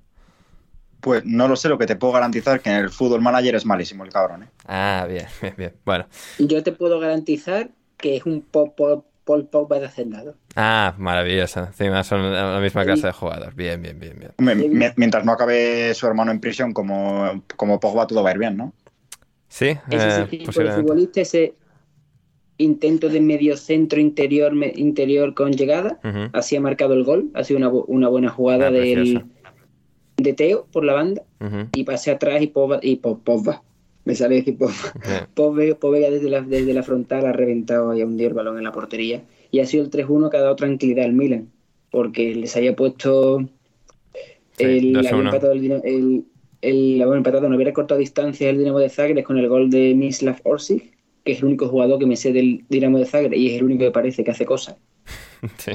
Pues 1.00 1.24
no 1.24 1.48
lo 1.48 1.56
sé, 1.56 1.68
lo 1.68 1.76
que 1.76 1.86
te 1.86 1.96
puedo 1.96 2.12
garantizar 2.12 2.60
que 2.60 2.70
en 2.70 2.76
el 2.76 2.90
fútbol 2.90 3.20
manager 3.20 3.56
es 3.56 3.66
malísimo 3.66 4.04
el 4.04 4.12
cabrón. 4.12 4.44
¿eh? 4.44 4.48
Ah, 4.66 5.06
bien, 5.08 5.26
bien, 5.42 5.54
bien. 5.58 5.74
Bueno. 5.84 6.06
yo 6.38 6.62
te 6.62 6.70
puedo 6.70 7.00
garantizar 7.00 7.70
que 7.96 8.16
es 8.16 8.24
un 8.26 8.42
po- 8.42 8.74
po- 8.76 9.04
Paul 9.24 9.46
Pogba 9.48 9.78
de 9.80 9.86
hacendado. 9.86 10.36
Ah, 10.54 10.94
maravilloso. 10.98 11.60
Encima 11.60 12.04
son 12.04 12.32
la 12.32 12.60
misma 12.60 12.84
clase 12.84 13.06
de 13.06 13.12
jugador. 13.12 13.54
Bien, 13.54 13.80
bien, 13.80 13.98
bien, 13.98 14.18
bien. 14.36 14.92
Mientras 14.96 15.24
no 15.24 15.32
acabe 15.32 15.92
su 15.94 16.06
hermano 16.06 16.30
en 16.30 16.40
prisión 16.40 16.72
como, 16.72 17.42
como 17.56 17.80
Pogba, 17.80 18.06
todo 18.06 18.22
va 18.22 18.30
a 18.30 18.32
ir 18.32 18.38
bien, 18.38 18.56
¿no? 18.56 18.72
Sí, 19.48 19.76
Ese 19.90 20.08
eh, 20.22 20.26
sí 20.30 20.38
tipo 20.38 20.52
de 20.60 20.70
futbolista, 20.72 21.20
ese 21.20 21.54
intento 22.58 23.08
de 23.08 23.20
medio 23.20 23.56
centro 23.56 24.00
interior, 24.00 24.52
me- 24.54 24.72
interior 24.76 25.34
con 25.34 25.52
llegada, 25.52 25.98
Ujú. 26.04 26.30
así 26.32 26.54
ha 26.56 26.60
marcado 26.60 26.94
el 26.94 27.04
gol, 27.04 27.30
ha 27.34 27.42
sido 27.44 27.58
una, 27.58 27.70
bu- 27.70 27.84
una 27.88 28.08
buena 28.08 28.30
jugada 28.30 28.68
Ah, 28.68 28.70
del, 28.70 29.24
de 30.16 30.32
Teo 30.34 30.66
por 30.72 30.84
la 30.84 30.92
banda 30.92 31.22
y 31.72 31.84
pase 31.84 32.10
atrás 32.10 32.40
y 32.42 32.46
Pogba, 32.48 32.78
y 32.82 32.96
Po- 32.96 33.18
Pogba. 33.18 33.62
Me 34.04 34.14
sale. 34.14 34.42
Bien. 34.42 34.58
Povega, 35.34 35.74
Povega 35.76 36.10
desde 36.10 36.28
la, 36.28 36.42
desde 36.42 36.74
la 36.74 36.82
frontal 36.82 37.26
ha 37.26 37.32
reventado 37.32 37.94
y 37.96 38.02
ha 38.02 38.06
hundido 38.06 38.28
el 38.28 38.34
balón 38.34 38.58
en 38.58 38.64
la 38.64 38.72
portería. 38.72 39.22
Y 39.50 39.60
ha 39.60 39.66
sido 39.66 39.84
el 39.84 39.90
3-1 39.90 40.30
que 40.30 40.36
ha 40.36 40.40
dado 40.40 40.56
tranquilidad 40.56 41.04
al 41.06 41.12
Milan, 41.12 41.50
porque 41.90 42.34
les 42.34 42.56
había 42.56 42.74
puesto 42.76 43.48
Sí, 44.56 44.64
el, 44.64 44.92
2-1. 44.94 45.08
había 45.08 45.10
empatado 45.24 45.52
el, 45.52 45.72
el, 45.84 46.24
el- 46.62 47.00
empatado, 47.02 47.48
no 47.48 47.56
hubiera 47.56 47.72
cortado 47.72 47.98
distancia 47.98 48.50
el 48.50 48.58
Dinamo 48.58 48.78
de 48.78 48.88
Zagreb 48.88 49.24
con 49.24 49.38
el 49.38 49.48
gol 49.48 49.70
de 49.70 49.94
Mislav 49.94 50.40
Orsic, 50.44 50.92
que 51.24 51.32
es 51.32 51.38
el 51.38 51.46
único 51.46 51.68
jugador 51.68 51.98
que 51.98 52.06
me 52.06 52.16
sé 52.16 52.32
del 52.32 52.64
Dinamo 52.68 52.98
de 52.98 53.06
Zagreb 53.06 53.34
y 53.34 53.48
es 53.50 53.58
el 53.58 53.64
único 53.64 53.84
que 53.84 53.90
parece 53.90 54.22
que 54.24 54.30
hace 54.30 54.44
cosas. 54.44 54.76
Sí. 55.58 55.72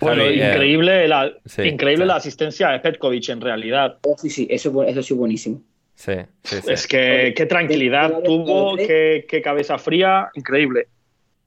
Bueno, 0.00 0.22
Javi, 0.22 0.40
eh, 0.40 0.46
increíble, 0.48 1.08
la, 1.08 1.32
sí, 1.44 1.62
increíble 1.62 2.04
sí. 2.04 2.08
la 2.08 2.16
asistencia 2.16 2.68
de 2.68 2.78
Petkovic 2.78 3.28
en 3.30 3.40
realidad. 3.40 3.98
Oh, 4.02 4.16
sí, 4.16 4.30
sí, 4.30 4.46
eso, 4.48 4.84
eso 4.84 5.02
sí 5.02 5.14
buenísimo. 5.14 5.60
Sí, 5.96 6.12
sí, 6.44 6.56
sí. 6.62 6.72
Es 6.72 6.86
que 6.86 7.32
qué 7.36 7.46
tranquilidad 7.46 8.22
tuvo, 8.22 8.76
qué, 8.76 9.24
qué 9.28 9.42
cabeza 9.42 9.78
fría, 9.78 10.30
increíble. 10.34 10.88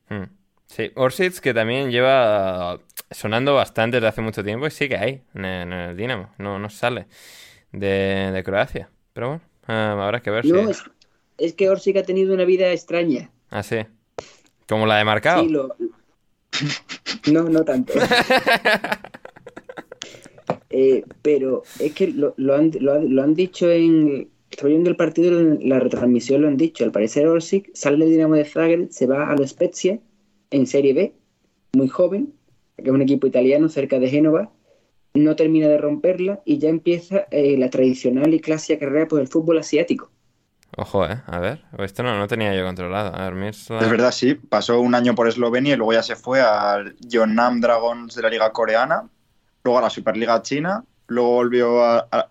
Mm. 0.09 0.23
Sí, 0.65 0.91
Orsic 0.95 1.39
que 1.39 1.53
también 1.53 1.91
lleva 1.91 2.79
sonando 3.11 3.53
bastante 3.55 3.97
desde 3.97 4.07
hace 4.07 4.21
mucho 4.21 4.43
tiempo 4.43 4.67
y 4.67 4.71
sigue 4.71 4.97
ahí, 4.97 5.21
en 5.35 5.45
el, 5.45 5.61
en 5.61 5.73
el 5.73 5.97
Dinamo. 5.97 6.31
No, 6.39 6.59
no 6.59 6.69
sale 6.69 7.05
de, 7.71 8.31
de 8.33 8.43
Croacia. 8.43 8.89
Pero 9.13 9.27
bueno, 9.29 9.41
eh, 9.67 10.01
habrá 10.03 10.19
que 10.21 10.31
ver 10.31 10.43
si... 10.43 10.51
No, 10.51 10.69
es, 10.69 10.83
es 11.37 11.53
que 11.53 11.69
Orsic 11.69 11.97
ha 11.97 12.03
tenido 12.03 12.33
una 12.33 12.45
vida 12.45 12.71
extraña. 12.71 13.29
Ah, 13.51 13.63
sí. 13.63 13.85
Como 14.67 14.85
la 14.85 14.97
de 14.97 15.05
Marcao. 15.05 15.43
Sí, 15.43 15.49
lo... 15.49 15.75
No, 17.31 17.43
no 17.43 17.63
tanto. 17.63 17.93
Eh, 20.71 21.03
pero 21.21 21.63
es 21.79 21.93
que 21.93 22.07
lo, 22.07 22.33
lo 22.37 22.55
han, 22.55 22.71
lo, 22.79 22.93
han- 22.93 23.15
lo 23.15 23.23
han 23.23 23.33
dicho 23.33 23.69
en... 23.71 24.29
Estaba 24.49 24.69
viendo 24.69 24.89
el 24.89 24.95
partido, 24.95 25.39
en 25.39 25.69
la 25.69 25.79
retransmisión 25.79 26.41
lo 26.41 26.47
han 26.47 26.57
dicho. 26.57 26.83
Al 26.83 26.91
parecer 26.91 27.27
Orsic 27.27 27.69
sale 27.73 27.97
del 28.05 28.09
Dinamo 28.13 28.35
de 28.35 28.45
Zagreb, 28.45 28.89
se 28.89 29.05
va 29.07 29.29
a 29.29 29.35
la 29.35 29.47
Spezia 29.47 29.99
en 30.51 30.65
Serie 30.67 30.93
B, 30.93 31.13
muy 31.73 31.87
joven, 31.87 32.33
que 32.77 32.83
es 32.83 32.89
un 32.89 33.01
equipo 33.01 33.27
italiano 33.27 33.69
cerca 33.69 33.99
de 33.99 34.09
Génova, 34.09 34.51
no 35.13 35.35
termina 35.35 35.67
de 35.67 35.77
romperla 35.77 36.41
y 36.45 36.57
ya 36.59 36.69
empieza 36.69 37.27
eh, 37.31 37.57
la 37.57 37.69
tradicional 37.69 38.33
y 38.33 38.39
clásica 38.39 38.79
carrera 38.79 39.07
por 39.07 39.19
el 39.19 39.27
fútbol 39.27 39.57
asiático. 39.59 40.11
Ojo, 40.77 41.05
eh. 41.05 41.21
A 41.25 41.39
ver. 41.39 41.63
Esto 41.79 42.03
no, 42.03 42.17
no 42.17 42.27
tenía 42.27 42.55
yo 42.55 42.63
controlado. 42.63 43.13
A 43.15 43.29
ver, 43.29 43.49
Es 43.49 43.69
verdad, 43.69 44.11
sí. 44.11 44.35
Pasó 44.35 44.79
un 44.79 44.93
año 44.95 45.15
por 45.15 45.27
Eslovenia 45.27 45.73
y 45.73 45.77
luego 45.77 45.93
ya 45.93 46.03
se 46.03 46.15
fue 46.15 46.41
al 46.41 46.95
Jeonnam 47.07 47.59
Dragons 47.59 48.15
de 48.15 48.21
la 48.21 48.29
Liga 48.29 48.51
Coreana, 48.51 49.09
luego 49.63 49.79
a 49.79 49.81
la 49.81 49.89
Superliga 49.89 50.41
China, 50.41 50.85
luego 51.07 51.31
volvió 51.33 51.83
a, 51.83 52.07
a- 52.11 52.29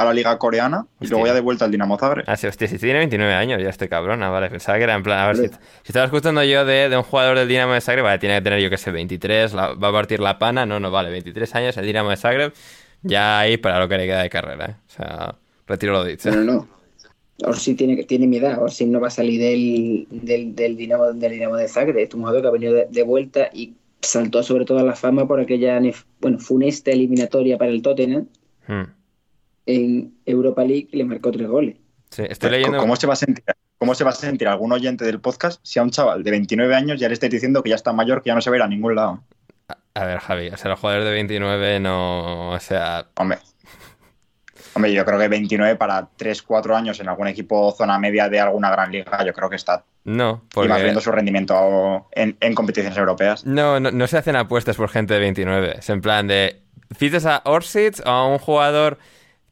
a 0.00 0.04
la 0.06 0.14
Liga 0.14 0.38
Coreana 0.38 0.86
y 1.00 1.08
luego 1.08 1.26
ya 1.26 1.34
de 1.34 1.40
vuelta 1.40 1.64
al 1.66 1.70
Dinamo 1.70 1.98
Zagreb. 1.98 2.24
Ah, 2.26 2.36
sí, 2.36 2.46
hostia, 2.46 2.66
si 2.68 2.78
tiene 2.78 3.00
29 3.00 3.34
años 3.34 3.62
ya 3.62 3.68
este 3.68 3.88
cabrón. 3.88 4.22
Ah, 4.22 4.30
vale, 4.30 4.48
pensaba 4.48 4.78
que 4.78 4.84
era 4.84 4.94
en 4.94 5.02
plan... 5.02 5.18
A 5.18 5.26
ver, 5.26 5.36
si, 5.36 5.48
si 5.48 5.52
estaba 5.88 6.06
escuchando 6.06 6.42
yo 6.44 6.64
de, 6.64 6.88
de 6.88 6.96
un 6.96 7.02
jugador 7.02 7.36
del 7.38 7.48
Dinamo 7.48 7.74
de 7.74 7.80
Zagreb, 7.80 8.04
vale, 8.04 8.18
tiene 8.18 8.36
que 8.36 8.42
tener, 8.42 8.60
yo 8.60 8.70
que 8.70 8.78
sé, 8.78 8.90
23, 8.90 9.52
la- 9.52 9.74
va 9.74 9.88
a 9.88 9.92
partir 9.92 10.20
la 10.20 10.38
pana. 10.38 10.64
No, 10.64 10.80
no, 10.80 10.90
vale, 10.90 11.10
23 11.10 11.54
años 11.54 11.76
el 11.76 11.84
Dinamo 11.86 12.10
de 12.10 12.16
Zagreb, 12.16 12.52
ya 13.02 13.40
ahí 13.40 13.56
para 13.58 13.78
lo 13.78 13.88
que 13.88 13.96
le 13.98 14.06
queda 14.06 14.22
de 14.22 14.30
carrera, 14.30 14.66
eh. 14.66 14.74
O 14.88 14.90
sea, 14.90 15.34
retiro 15.66 15.92
lo 15.92 16.04
dicho. 16.04 16.30
No, 16.30 16.36
no, 16.36 16.52
no. 16.54 16.68
Orsi 17.42 17.74
tiene, 17.74 18.02
tiene 18.04 18.26
mi 18.26 18.36
edad. 18.36 18.62
Orsi 18.62 18.84
no 18.86 19.00
va 19.00 19.08
a 19.08 19.10
salir 19.10 19.40
del, 19.40 20.06
del, 20.10 20.54
del, 20.54 20.76
Dinamo, 20.76 21.12
del 21.12 21.32
Dinamo 21.32 21.56
de 21.56 21.68
Zagreb. 21.68 21.96
Es 21.98 22.12
un 22.14 22.20
jugador 22.20 22.42
que 22.42 22.48
ha 22.48 22.50
venido 22.50 22.74
de, 22.74 22.86
de 22.90 23.02
vuelta 23.02 23.48
y 23.52 23.74
saltó 24.02 24.42
sobre 24.42 24.64
todo 24.64 24.78
a 24.78 24.82
la 24.82 24.94
fama 24.94 25.26
por 25.26 25.40
aquella 25.40 25.78
nef- 25.78 26.04
bueno, 26.20 26.38
funesta 26.38 26.90
eliminatoria 26.90 27.56
para 27.58 27.70
el 27.70 27.82
Tottenham 27.82 28.26
Hmm. 28.66 28.84
En 29.76 30.14
Europa 30.26 30.64
League 30.64 30.88
y 30.92 30.96
le 30.96 31.04
marcó 31.04 31.30
tres 31.30 31.48
goles. 31.48 31.76
Sí, 32.10 32.22
estoy 32.28 32.50
leyendo... 32.50 32.78
¿Cómo 32.78 32.96
se 32.96 33.06
va 33.06 33.12
a 33.12 33.16
sentir? 33.16 33.44
¿Cómo 33.78 33.94
se 33.94 34.04
va 34.04 34.10
a 34.10 34.14
sentir 34.14 34.46
algún 34.48 34.72
oyente 34.72 35.04
del 35.04 35.20
podcast 35.20 35.60
si 35.62 35.78
a 35.78 35.82
un 35.82 35.90
chaval 35.90 36.22
de 36.22 36.30
29 36.32 36.74
años 36.74 37.00
ya 37.00 37.08
le 37.08 37.14
estáis 37.14 37.32
diciendo 37.32 37.62
que 37.62 37.70
ya 37.70 37.76
está 37.76 37.92
mayor, 37.92 38.22
que 38.22 38.28
ya 38.28 38.34
no 38.34 38.40
se 38.42 38.50
va 38.50 38.56
a 38.56 38.58
ir 38.58 38.62
a 38.62 38.68
ningún 38.68 38.94
lado? 38.94 39.22
A 39.94 40.04
ver, 40.04 40.18
Javi, 40.18 40.48
o 40.48 40.56
sea, 40.56 40.70
los 40.70 40.80
jugadores 40.80 41.06
de 41.06 41.12
29 41.12 41.80
no... 41.80 42.50
O 42.50 42.60
sea, 42.60 43.06
Hombre. 43.16 43.38
Hombre, 44.74 44.92
yo 44.92 45.04
creo 45.04 45.18
que 45.18 45.28
29 45.28 45.76
para 45.76 46.08
3, 46.16 46.42
4 46.42 46.76
años 46.76 47.00
en 47.00 47.08
algún 47.08 47.26
equipo 47.26 47.72
zona 47.72 47.98
media 47.98 48.28
de 48.28 48.38
alguna 48.40 48.70
gran 48.70 48.92
liga, 48.92 49.24
yo 49.24 49.32
creo 49.32 49.50
que 49.50 49.56
está. 49.56 49.84
no, 50.04 50.44
Y 50.54 50.58
más 50.58 50.68
porque... 50.68 50.82
viendo 50.82 51.00
su 51.00 51.10
rendimiento 51.10 52.08
en, 52.12 52.36
en 52.40 52.54
competiciones 52.54 52.96
europeas. 52.96 53.44
No, 53.44 53.80
no, 53.80 53.90
no 53.90 54.06
se 54.06 54.18
hacen 54.18 54.36
apuestas 54.36 54.76
por 54.76 54.88
gente 54.88 55.14
de 55.14 55.20
29. 55.20 55.76
Es 55.78 55.90
en 55.90 56.00
plan 56.00 56.26
de. 56.28 56.62
Fichas 56.96 57.26
a 57.26 57.42
Orsic 57.44 58.00
o 58.04 58.08
a 58.08 58.26
un 58.26 58.38
jugador 58.38 58.98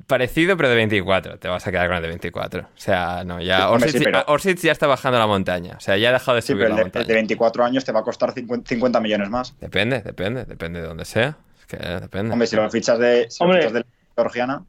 parecido 0.09 0.57
pero 0.57 0.68
de 0.68 0.75
24. 0.75 1.38
Te 1.38 1.47
vas 1.47 1.64
a 1.64 1.71
quedar 1.71 1.87
con 1.87 1.97
el 1.97 2.03
de 2.03 2.09
24. 2.09 2.62
O 2.62 2.66
sea, 2.75 3.23
no, 3.25 3.40
ya. 3.40 3.59
Sí, 3.59 3.62
hombre, 3.62 3.85
Orsic, 3.87 3.99
sí, 3.99 4.05
pero- 4.05 4.25
Orsic 4.27 4.59
ya 4.59 4.73
está 4.73 4.88
bajando 4.88 5.18
la 5.21 5.27
montaña. 5.29 5.75
O 5.77 5.81
sea, 5.81 5.97
ya 5.97 6.09
ha 6.09 6.12
dejado 6.14 6.35
de 6.37 6.42
Sí, 6.42 6.49
subir 6.49 6.64
pero 6.64 6.71
la 6.71 6.77
de, 6.77 6.83
el 6.87 6.90
de 6.92 6.99
montaña. 6.99 7.14
24 7.14 7.64
años 7.64 7.85
te 7.85 7.92
va 7.92 8.01
a 8.01 8.03
costar 8.03 8.33
50, 8.33 8.68
50 8.68 9.01
millones 9.01 9.31
más. 9.31 9.55
Depende, 9.61 10.01
depende, 10.03 10.44
depende 10.44 10.81
de 10.81 10.87
donde 10.88 11.05
sea. 11.05 11.37
Es 11.61 11.66
que 11.66 11.77
depende. 11.77 12.33
Hombre, 12.33 12.49
si 12.49 12.57
lo 12.57 12.68
fichas 12.71 12.99
de, 12.99 13.27
si 13.31 13.44
lo 13.44 13.53
fichas 13.55 13.73
de 13.73 13.85
Georgiana, 14.16 14.64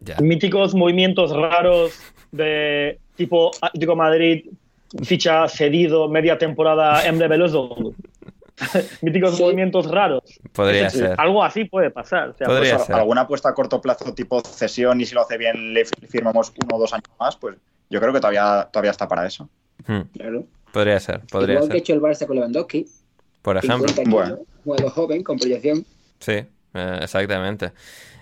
Ya. 0.00 0.16
Míticos 0.20 0.74
movimientos 0.74 1.30
raros 1.36 1.92
de 2.32 2.98
tipo 3.16 3.50
Atlético 3.60 3.94
Madrid, 3.96 4.44
ficha 5.02 5.48
cedido, 5.48 6.08
media 6.08 6.38
temporada 6.38 7.04
Emre 7.06 7.28
Belözoğlu. 7.28 7.94
míticos 9.02 9.36
Sí. 9.36 9.42
movimientos 9.42 9.90
raros. 9.90 10.22
Podría 10.52 10.90
ser. 10.90 11.14
Algo 11.18 11.44
así 11.44 11.64
puede 11.64 11.90
pasar. 11.90 12.30
O 12.30 12.34
sea, 12.34 12.46
Podría 12.46 12.74
pues, 12.76 12.86
ser. 12.86 12.96
alguna 12.96 13.22
apuesta 13.22 13.48
a 13.50 13.54
corto 13.54 13.80
plazo 13.80 14.12
tipo 14.14 14.40
cesión 14.40 15.00
y 15.00 15.06
si 15.06 15.14
lo 15.14 15.22
hace 15.22 15.36
bien 15.38 15.72
le 15.74 15.84
fi- 15.84 16.06
firmamos 16.06 16.52
uno 16.62 16.76
o 16.76 16.78
dos 16.80 16.92
años 16.92 17.10
más, 17.20 17.36
pues 17.36 17.56
yo 17.90 18.00
creo 18.00 18.12
que 18.12 18.20
todavía, 18.20 18.68
todavía 18.72 18.90
está 18.90 19.06
para 19.08 19.26
eso. 19.26 19.48
Hmm, 19.86 20.00
Claro. 20.12 20.44
Podría 20.72 21.00
ser, 21.00 21.20
podría 21.30 21.54
Igual 21.54 21.68
que 21.68 21.72
ser. 21.74 21.82
hecho 21.82 21.92
el 21.94 22.00
Barça 22.00 22.26
con 22.26 22.36
Lewandowski. 22.36 22.86
Por 23.42 23.56
ejemplo. 23.56 23.88
50 23.88 24.02
kilos, 24.02 24.14
Bueno. 24.28 24.38
jugador 24.64 24.90
joven, 24.90 25.22
con 25.22 25.38
proyección. 25.38 25.84
Sí, 26.18 26.32
eh, 26.74 26.98
exactamente. 27.02 27.72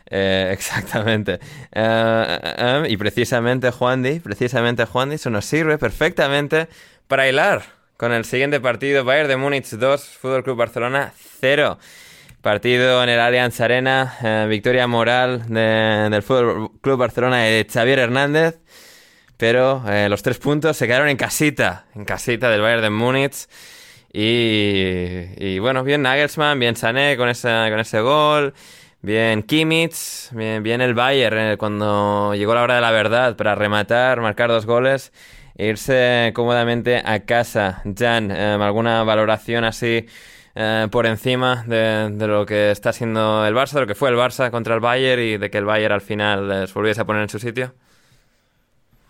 Eh, 0.09 0.51
exactamente. 0.53 1.41
Eh, 1.73 2.85
y 2.89 2.97
precisamente, 2.97 3.71
Juan 3.73 4.03
Di, 4.03 4.21
precisamente, 4.21 4.85
Juan 4.85 5.09
Di, 5.09 5.17
eso 5.17 5.31
nos 5.31 5.45
sirve 5.45 5.79
perfectamente 5.79 6.69
para 7.09 7.29
hilar 7.29 7.63
con 7.97 8.13
el 8.13 8.25
siguiente 8.25 8.61
partido. 8.61 9.05
Bayern 9.05 9.29
de 9.29 9.37
Múnich 9.37 9.69
2, 9.71 10.05
Fútbol 10.21 10.45
Club 10.45 10.57
Barcelona 10.57 11.13
0. 11.41 11.79
Partido 12.43 13.03
en 13.03 13.09
el 13.09 13.19
Allianz 13.19 13.61
Arena, 13.61 14.17
eh, 14.23 14.47
victoria 14.49 14.87
moral 14.87 15.45
de- 15.49 16.09
del 16.11 16.23
Fútbol 16.23 16.71
Club 16.81 16.99
Barcelona 16.99 17.39
de 17.39 17.67
Xavier 17.71 17.99
Hernández. 17.99 18.59
Pero 19.37 19.83
eh, 19.89 20.09
los 20.09 20.23
tres 20.23 20.39
puntos 20.39 20.77
se 20.77 20.87
quedaron 20.87 21.09
en 21.09 21.17
casita, 21.17 21.87
en 21.95 22.05
casita 22.05 22.49
del 22.51 22.61
Bayern 22.63 22.83
de 22.83 22.91
Múnich. 22.91 23.47
Y, 24.19 25.59
bueno, 25.59 25.85
bien 25.85 26.01
Nagelsmann, 26.03 26.59
bien 26.59 26.75
Sané 26.75 27.19
con, 27.19 27.29
esa, 27.29 27.69
con 27.69 27.79
ese 27.81 28.01
gol, 28.01 28.55
bien 29.03 29.43
Kimmich, 29.43 30.31
bien, 30.33 30.63
bien 30.63 30.81
el 30.81 30.95
Bayern 30.95 31.37
eh, 31.39 31.57
cuando 31.59 32.35
llegó 32.35 32.55
la 32.55 32.63
hora 32.63 32.77
de 32.77 32.81
la 32.81 32.93
verdad 32.93 33.37
para 33.37 33.55
rematar, 33.55 34.23
marcar 34.23 34.49
dos 34.49 34.65
goles 34.65 35.13
irse 35.59 36.33
cómodamente 36.35 37.03
a 37.05 37.21
casa. 37.21 37.83
Jan, 37.97 38.31
eh, 38.31 38.59
¿alguna 38.61 39.03
valoración 39.05 39.65
así 39.65 40.07
eh, 40.55 40.89
por 40.91 41.07
encima 41.07 41.65
de, 41.67 42.11
de 42.13 42.27
lo 42.27 42.47
que 42.47 42.71
está 42.71 42.91
haciendo 42.91 43.47
el 43.47 43.55
Barça, 43.55 43.75
de 43.75 43.81
lo 43.83 43.87
que 43.87 43.95
fue 43.95 44.11
el 44.11 44.17
Barça 44.17 44.51
contra 44.51 44.75
el 44.75 44.81
Bayern 44.81 45.23
y 45.23 45.37
de 45.37 45.51
que 45.51 45.59
el 45.59 45.65
Bayern 45.65 45.95
al 45.95 46.01
final 46.01 46.49
les 46.49 46.73
volviese 46.75 47.01
a 47.01 47.05
poner 47.05 47.23
en 47.23 47.29
su 47.29 47.39
sitio? 47.39 47.73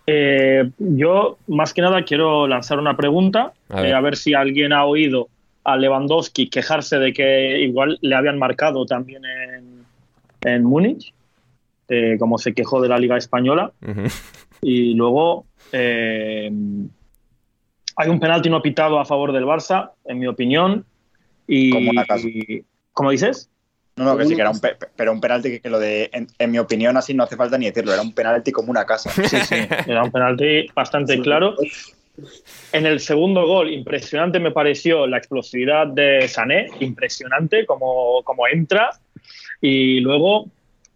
Eh, 0.07 0.71
yo, 0.79 1.39
más 1.49 1.75
que 1.75 1.83
nada, 1.83 2.05
quiero 2.05 2.47
lanzar 2.47 2.79
una 2.79 2.97
pregunta, 2.97 3.53
A 3.69 3.75
a 3.75 3.77
ver. 3.77 3.87
ver. 3.87 3.95
a 3.95 4.01
ver 4.01 4.17
si 4.17 4.35
alguien 4.35 4.73
ha 4.73 4.85
oído 4.85 5.29
a 5.65 5.77
Lewandowski 5.77 6.49
quejarse 6.49 6.99
de 6.99 7.13
que 7.13 7.59
igual 7.61 7.99
le 8.01 8.15
habían 8.15 8.39
marcado 8.39 8.87
también 8.87 9.23
en, 9.25 9.85
en 10.43 10.63
Múnich, 10.63 11.13
eh, 11.89 12.17
como 12.21 12.39
se 12.39 12.55
quejó 12.55 12.81
de 12.81 12.89
la 12.89 12.99
Liga 12.99 13.17
Española. 13.17 13.73
Y 14.63 14.95
luego 14.95 15.45
eh, 15.73 16.51
hay 17.97 18.09
un 18.09 18.21
penalti 18.21 18.51
no 18.51 18.61
pitado 18.63 18.99
a 19.01 19.05
favor 19.05 19.33
del 19.33 19.45
Barça, 19.45 19.93
en 20.05 20.19
mi 20.19 20.27
opinión. 20.27 20.85
Y, 21.47 21.71
Como 21.71 21.93
¿Cómo 22.93 23.11
dices? 23.11 23.51
No, 23.97 24.05
no, 24.05 24.17
que 24.19 24.27
sí 24.27 24.35
que 24.35 24.43
era 24.43 24.51
un, 24.51 24.61
pe- 24.61 24.77
pero 24.95 25.13
un 25.13 25.21
penalti 25.21 25.51
que, 25.51 25.61
que 25.61 25.71
lo 25.71 25.79
de, 25.79 26.11
en, 26.13 26.27
en 26.39 26.51
mi 26.51 26.59
opinión, 26.59 26.97
así 26.99 27.15
no 27.15 27.25
hace 27.25 27.37
falta 27.37 27.57
ni 27.57 27.67
decirlo, 27.67 27.95
era 27.95 28.03
un 28.03 28.13
penalti 28.13 28.53
como 28.53 28.71
una 28.71 28.85
casa. 28.85 29.11
Sí, 29.11 29.39
sí, 29.39 29.55
era 29.87 30.05
un 30.05 30.13
penalti 30.13 30.67
bastante 30.75 31.19
claro. 31.21 31.55
En 32.73 32.85
el 32.85 33.01
segundo 33.01 33.47
gol, 33.47 33.71
impresionante 33.71 34.39
me 34.39 34.51
pareció 34.51 35.07
la 35.07 35.17
explosividad 35.17 35.87
de 35.87 36.29
Sané, 36.29 36.69
impresionante 36.81 37.65
como, 37.65 38.23
como 38.23 38.47
entra. 38.49 38.91
Y 39.63 40.01
luego, 40.01 40.47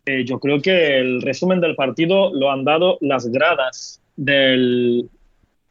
eh, 0.05 0.25
yo 0.25 0.39
creo 0.39 0.61
que 0.61 0.99
el 0.99 1.23
resumen 1.23 1.61
del 1.61 1.77
partido 1.77 2.35
lo 2.35 2.51
han 2.51 2.65
dado 2.65 2.99
las 3.01 3.27
gradas 3.29 4.03
del, 4.21 5.09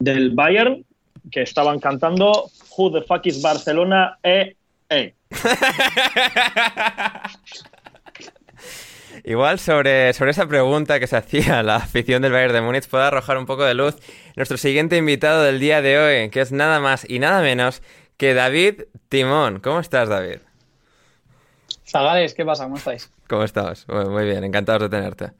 del 0.00 0.30
Bayern, 0.30 0.84
que 1.30 1.42
estaban 1.42 1.78
cantando 1.78 2.50
Who 2.76 2.92
the 2.92 3.02
fuck 3.02 3.24
is 3.26 3.40
Barcelona? 3.40 4.18
Eh, 4.22 4.56
eh. 4.88 5.14
Igual 9.24 9.58
sobre, 9.58 10.12
sobre 10.14 10.30
esa 10.32 10.48
pregunta 10.48 10.98
que 10.98 11.06
se 11.06 11.16
hacía 11.16 11.62
la 11.62 11.76
afición 11.76 12.22
del 12.22 12.32
Bayern 12.32 12.54
de 12.54 12.60
Múnich 12.62 12.88
puede 12.88 13.04
arrojar 13.04 13.38
un 13.38 13.46
poco 13.46 13.64
de 13.64 13.74
luz 13.74 13.96
nuestro 14.34 14.56
siguiente 14.56 14.96
invitado 14.96 15.42
del 15.42 15.60
día 15.60 15.82
de 15.82 15.98
hoy, 15.98 16.30
que 16.30 16.40
es 16.40 16.50
nada 16.50 16.80
más 16.80 17.08
y 17.08 17.20
nada 17.20 17.42
menos 17.42 17.82
que 18.16 18.34
David 18.34 18.82
Timón. 19.08 19.60
¿Cómo 19.60 19.78
estás, 19.78 20.08
David? 20.08 20.38
Zagales, 21.86 22.34
¿qué 22.34 22.44
pasa? 22.44 22.64
¿Cómo 22.64 22.76
estáis? 22.76 23.10
¿Cómo 23.28 23.44
estás? 23.44 23.86
Muy, 23.88 24.06
muy 24.06 24.24
bien, 24.24 24.42
encantados 24.42 24.82
de 24.82 24.88
tenerte. 24.88 25.30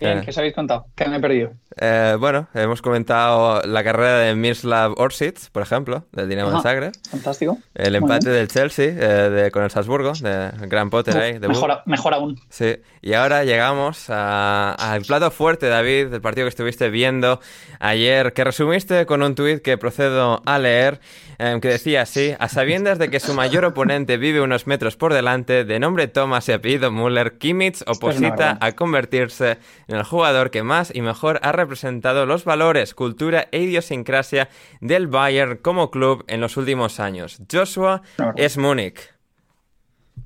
Bien, 0.00 0.18
Eh, 0.18 0.22
¿qué 0.24 0.30
os 0.30 0.38
habéis 0.38 0.54
contado? 0.54 0.86
¿Qué 0.96 1.06
me 1.08 1.16
he 1.16 1.20
perdido? 1.20 1.52
eh, 1.80 2.16
bueno, 2.18 2.48
hemos 2.54 2.82
comentado 2.82 3.62
la 3.62 3.84
carrera 3.84 4.18
de 4.18 4.34
Miroslav 4.34 4.94
Orsic, 4.98 5.50
por 5.52 5.62
ejemplo, 5.62 6.04
del 6.12 6.28
Dinamo 6.28 6.50
de 6.50 6.56
Ajá. 6.56 6.62
Zagreb. 6.62 6.92
Fantástico. 7.10 7.58
El 7.74 7.94
empate 7.94 8.28
del 8.30 8.48
Chelsea 8.48 8.86
eh, 8.86 9.30
de- 9.30 9.50
con 9.50 9.62
el 9.62 9.70
Salzburgo, 9.70 10.12
de 10.20 10.50
Gran 10.66 10.90
Potter 10.90 11.16
ahí. 11.16 11.38
de 11.38 11.48
mejor, 11.48 12.14
aún. 12.14 12.40
Sí, 12.48 12.76
y 13.02 13.12
ahora 13.12 13.44
llegamos 13.44 14.10
al 14.10 15.02
plato 15.02 15.30
fuerte, 15.30 15.68
David, 15.68 16.08
del 16.08 16.20
partido 16.20 16.46
que 16.46 16.50
estuviste 16.50 16.90
viendo 16.90 17.40
ayer, 17.78 18.32
que 18.32 18.44
resumiste 18.44 19.06
con 19.06 19.22
un 19.22 19.34
tuit 19.34 19.62
que 19.62 19.78
procedo 19.78 20.42
a 20.44 20.58
leer, 20.58 21.00
em, 21.38 21.60
que 21.60 21.68
decía 21.68 22.02
así, 22.02 22.34
a 22.38 22.48
sabiendas 22.48 22.98
de 22.98 23.10
que 23.10 23.20
su 23.20 23.32
mayor 23.32 23.64
oponente 23.64 24.16
vive 24.16 24.40
unos 24.40 24.66
metros 24.66 24.96
por 24.96 25.14
delante, 25.14 25.64
de 25.64 25.78
nombre 25.78 26.08
Thomas 26.08 26.48
y 26.48 26.52
apellido 26.52 26.90
Müller, 26.90 27.38
Kimmich 27.38 27.82
oposita 27.86 28.58
a 28.60 28.72
convertirse 28.72 29.58
en 29.90 29.96
el 29.96 30.04
jugador 30.04 30.50
que 30.50 30.62
más 30.62 30.90
y 30.94 31.02
mejor 31.02 31.40
ha 31.42 31.52
representado 31.52 32.24
los 32.24 32.44
valores, 32.44 32.94
cultura 32.94 33.48
e 33.52 33.60
idiosincrasia 33.60 34.48
del 34.80 35.06
Bayern 35.08 35.56
como 35.58 35.90
club 35.90 36.24
en 36.28 36.40
los 36.40 36.56
últimos 36.56 37.00
años. 37.00 37.38
Joshua 37.50 38.00
verdad. 38.16 38.34
es 38.36 38.56
Múnich. 38.56 39.12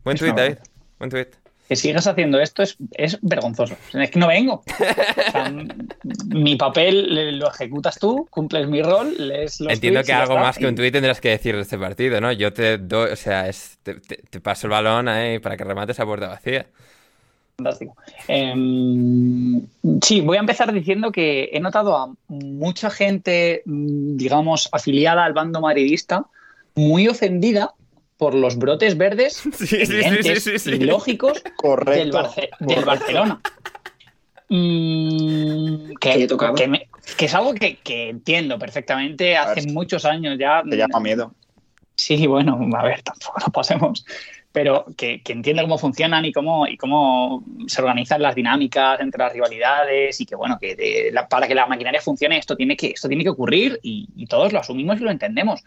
Buen 0.04 0.14
Es 0.16 0.20
tuit, 0.20 0.34
David. 0.36 0.58
Buen 0.98 1.10
tuit. 1.10 1.28
Que 1.66 1.76
sigas 1.76 2.06
haciendo 2.06 2.38
esto 2.40 2.62
es, 2.62 2.76
es 2.92 3.18
vergonzoso. 3.22 3.74
Es 3.94 4.10
que 4.10 4.18
no 4.18 4.26
vengo. 4.28 4.62
O 4.66 5.30
sea, 5.32 5.46
m- 5.46 5.66
mi 6.26 6.56
papel 6.56 7.38
lo 7.38 7.48
ejecutas 7.50 7.98
tú, 7.98 8.26
cumples 8.30 8.68
mi 8.68 8.82
rol, 8.82 9.14
lees 9.16 9.60
los 9.60 9.72
Entiendo 9.72 10.02
que 10.04 10.12
algo 10.12 10.36
más 10.36 10.58
que 10.58 10.66
un 10.66 10.74
tuit 10.74 10.92
tendrás 10.92 11.22
que 11.22 11.30
decir 11.30 11.56
de 11.56 11.62
este 11.62 11.78
partido, 11.78 12.20
¿no? 12.20 12.30
Yo 12.32 12.52
te 12.52 12.76
doy, 12.76 13.12
o 13.12 13.16
sea, 13.16 13.48
es- 13.48 13.78
te, 13.82 13.94
te- 13.94 14.16
te 14.28 14.40
paso 14.42 14.66
el 14.66 14.72
balón 14.72 15.08
ahí 15.08 15.38
para 15.38 15.56
que 15.56 15.64
remates 15.64 15.98
a 16.00 16.04
puerta 16.04 16.28
vacía. 16.28 16.66
Fantástico. 17.56 17.94
Em, 18.26 19.60
sí, 20.02 20.20
voy 20.20 20.36
a 20.36 20.40
empezar 20.40 20.72
diciendo 20.72 21.12
que 21.12 21.50
he 21.52 21.60
notado 21.60 21.96
a 21.96 22.12
mucha 22.28 22.90
gente, 22.90 23.62
mm, 23.64 24.16
digamos, 24.16 24.68
afiliada 24.72 25.24
al 25.24 25.34
bando 25.34 25.60
madridista, 25.60 26.24
muy 26.74 27.06
ofendida 27.06 27.72
por 28.16 28.34
los 28.34 28.56
brotes 28.58 28.96
verdes 28.96 29.34
Sí, 29.52 29.52
sí, 29.52 29.66
sí, 29.66 29.82
evidentes 29.84 30.42
sí, 30.44 30.58
sí, 30.58 30.70
y 30.72 30.78
lógicos 30.80 31.42
del, 31.44 31.52
Correcto. 31.56 32.30
Del 32.60 32.84
Barcelona. 32.84 33.40
Mm, 34.48 35.94
Que 36.00 36.10
que, 36.12 36.18
le 36.18 36.26
tocaba. 36.26 36.54
que 36.56 36.68
me- 36.68 36.88
que 37.16 37.24
es 37.26 37.34
algo 37.34 37.54
que, 37.54 37.76
que 37.76 38.08
entiendo 38.10 38.58
perfectamente 38.58 39.36
hace 39.36 39.66
muchos 39.68 40.04
años 40.04 40.38
ya. 40.38 40.62
Te 40.68 40.76
llama 40.76 41.00
miedo. 41.00 41.34
Sí, 41.96 42.26
bueno, 42.26 42.58
a 42.76 42.82
ver, 42.82 43.02
tampoco 43.02 43.38
nos 43.40 43.50
pasemos. 43.50 44.04
Pero 44.56 44.86
que, 44.96 45.20
que 45.20 45.32
entiende 45.32 45.62
cómo 45.62 45.78
funcionan 45.78 46.24
y 46.24 46.32
cómo, 46.32 46.68
y 46.68 46.76
cómo 46.76 47.42
se 47.66 47.80
organizan 47.82 48.22
las 48.22 48.36
dinámicas 48.36 49.00
entre 49.00 49.18
las 49.18 49.32
rivalidades 49.32 50.20
y 50.20 50.26
que, 50.26 50.36
bueno, 50.36 50.58
que 50.60 50.76
de 50.76 51.10
la- 51.12 51.26
para 51.26 51.48
que 51.48 51.56
la 51.56 51.66
maquinaria 51.66 52.00
funcione 52.00 52.38
esto 52.38 52.54
tiene 52.54 52.76
que, 52.76 52.92
esto 52.92 53.08
tiene 53.08 53.24
que 53.24 53.30
ocurrir 53.30 53.80
y, 53.82 54.08
y 54.14 54.26
todos 54.26 54.52
lo 54.52 54.60
asumimos 54.60 55.00
y 55.00 55.02
lo 55.02 55.10
entendemos. 55.10 55.60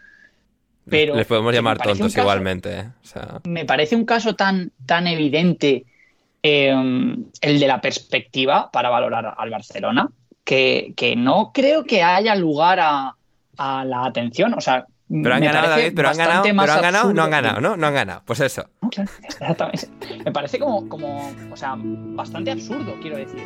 Pero 0.88 1.16
Les 1.16 1.26
podemos 1.26 1.52
llamar 1.52 1.76
tontos 1.76 2.14
caso- 2.14 2.20
igualmente, 2.22 2.78
¿eh? 2.78 2.84
O 3.02 3.06
sea, 3.06 3.40
me 3.44 3.66
parece 3.66 3.94
un 3.94 4.06
caso 4.06 4.34
tan, 4.34 4.72
tan 4.86 5.06
evidente 5.06 5.84
eh, 6.42 6.70
el 7.42 7.60
de 7.60 7.66
la 7.68 7.82
perspectiva 7.82 8.70
para 8.70 8.88
valorar 8.88 9.34
al 9.36 9.50
Barcelona 9.50 10.08
que, 10.44 10.94
que 10.96 11.14
no 11.14 11.50
creo 11.52 11.84
que 11.84 12.02
haya 12.02 12.34
lugar 12.36 12.80
a, 12.80 13.14
a 13.58 13.84
la 13.84 14.06
atención. 14.06 14.54
O 14.54 14.62
sea, 14.62 14.86
pero 15.08 15.34
han 15.34 15.42
ganado, 15.42 15.70
David, 15.70 15.92
pero 15.96 16.08
han 16.10 16.16
ganado, 16.16 16.42
pero 16.42 16.72
han 16.72 16.82
ganado, 16.82 17.14
no 17.14 17.22
han 17.22 17.30
ganado, 17.30 17.60
¿no? 17.60 17.76
No 17.76 17.86
han 17.86 17.94
ganado. 17.94 18.22
Pues 18.26 18.40
eso. 18.40 18.68
exactamente. 19.22 19.88
Me 20.24 20.32
parece 20.32 20.58
como, 20.58 20.88
como, 20.88 21.32
o 21.50 21.56
sea, 21.56 21.76
bastante 21.78 22.50
absurdo, 22.50 22.94
quiero 23.00 23.16
decir, 23.16 23.42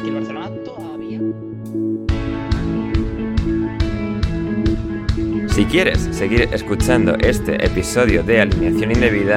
que 0.00 0.08
el 0.08 0.14
Barcelona 0.14 0.50
todavía. 0.64 1.20
Si 5.48 5.64
quieres 5.66 6.08
seguir 6.12 6.48
escuchando 6.52 7.14
este 7.16 7.62
episodio 7.64 8.22
de 8.22 8.40
Alineación 8.40 8.92
Indebida, 8.92 9.36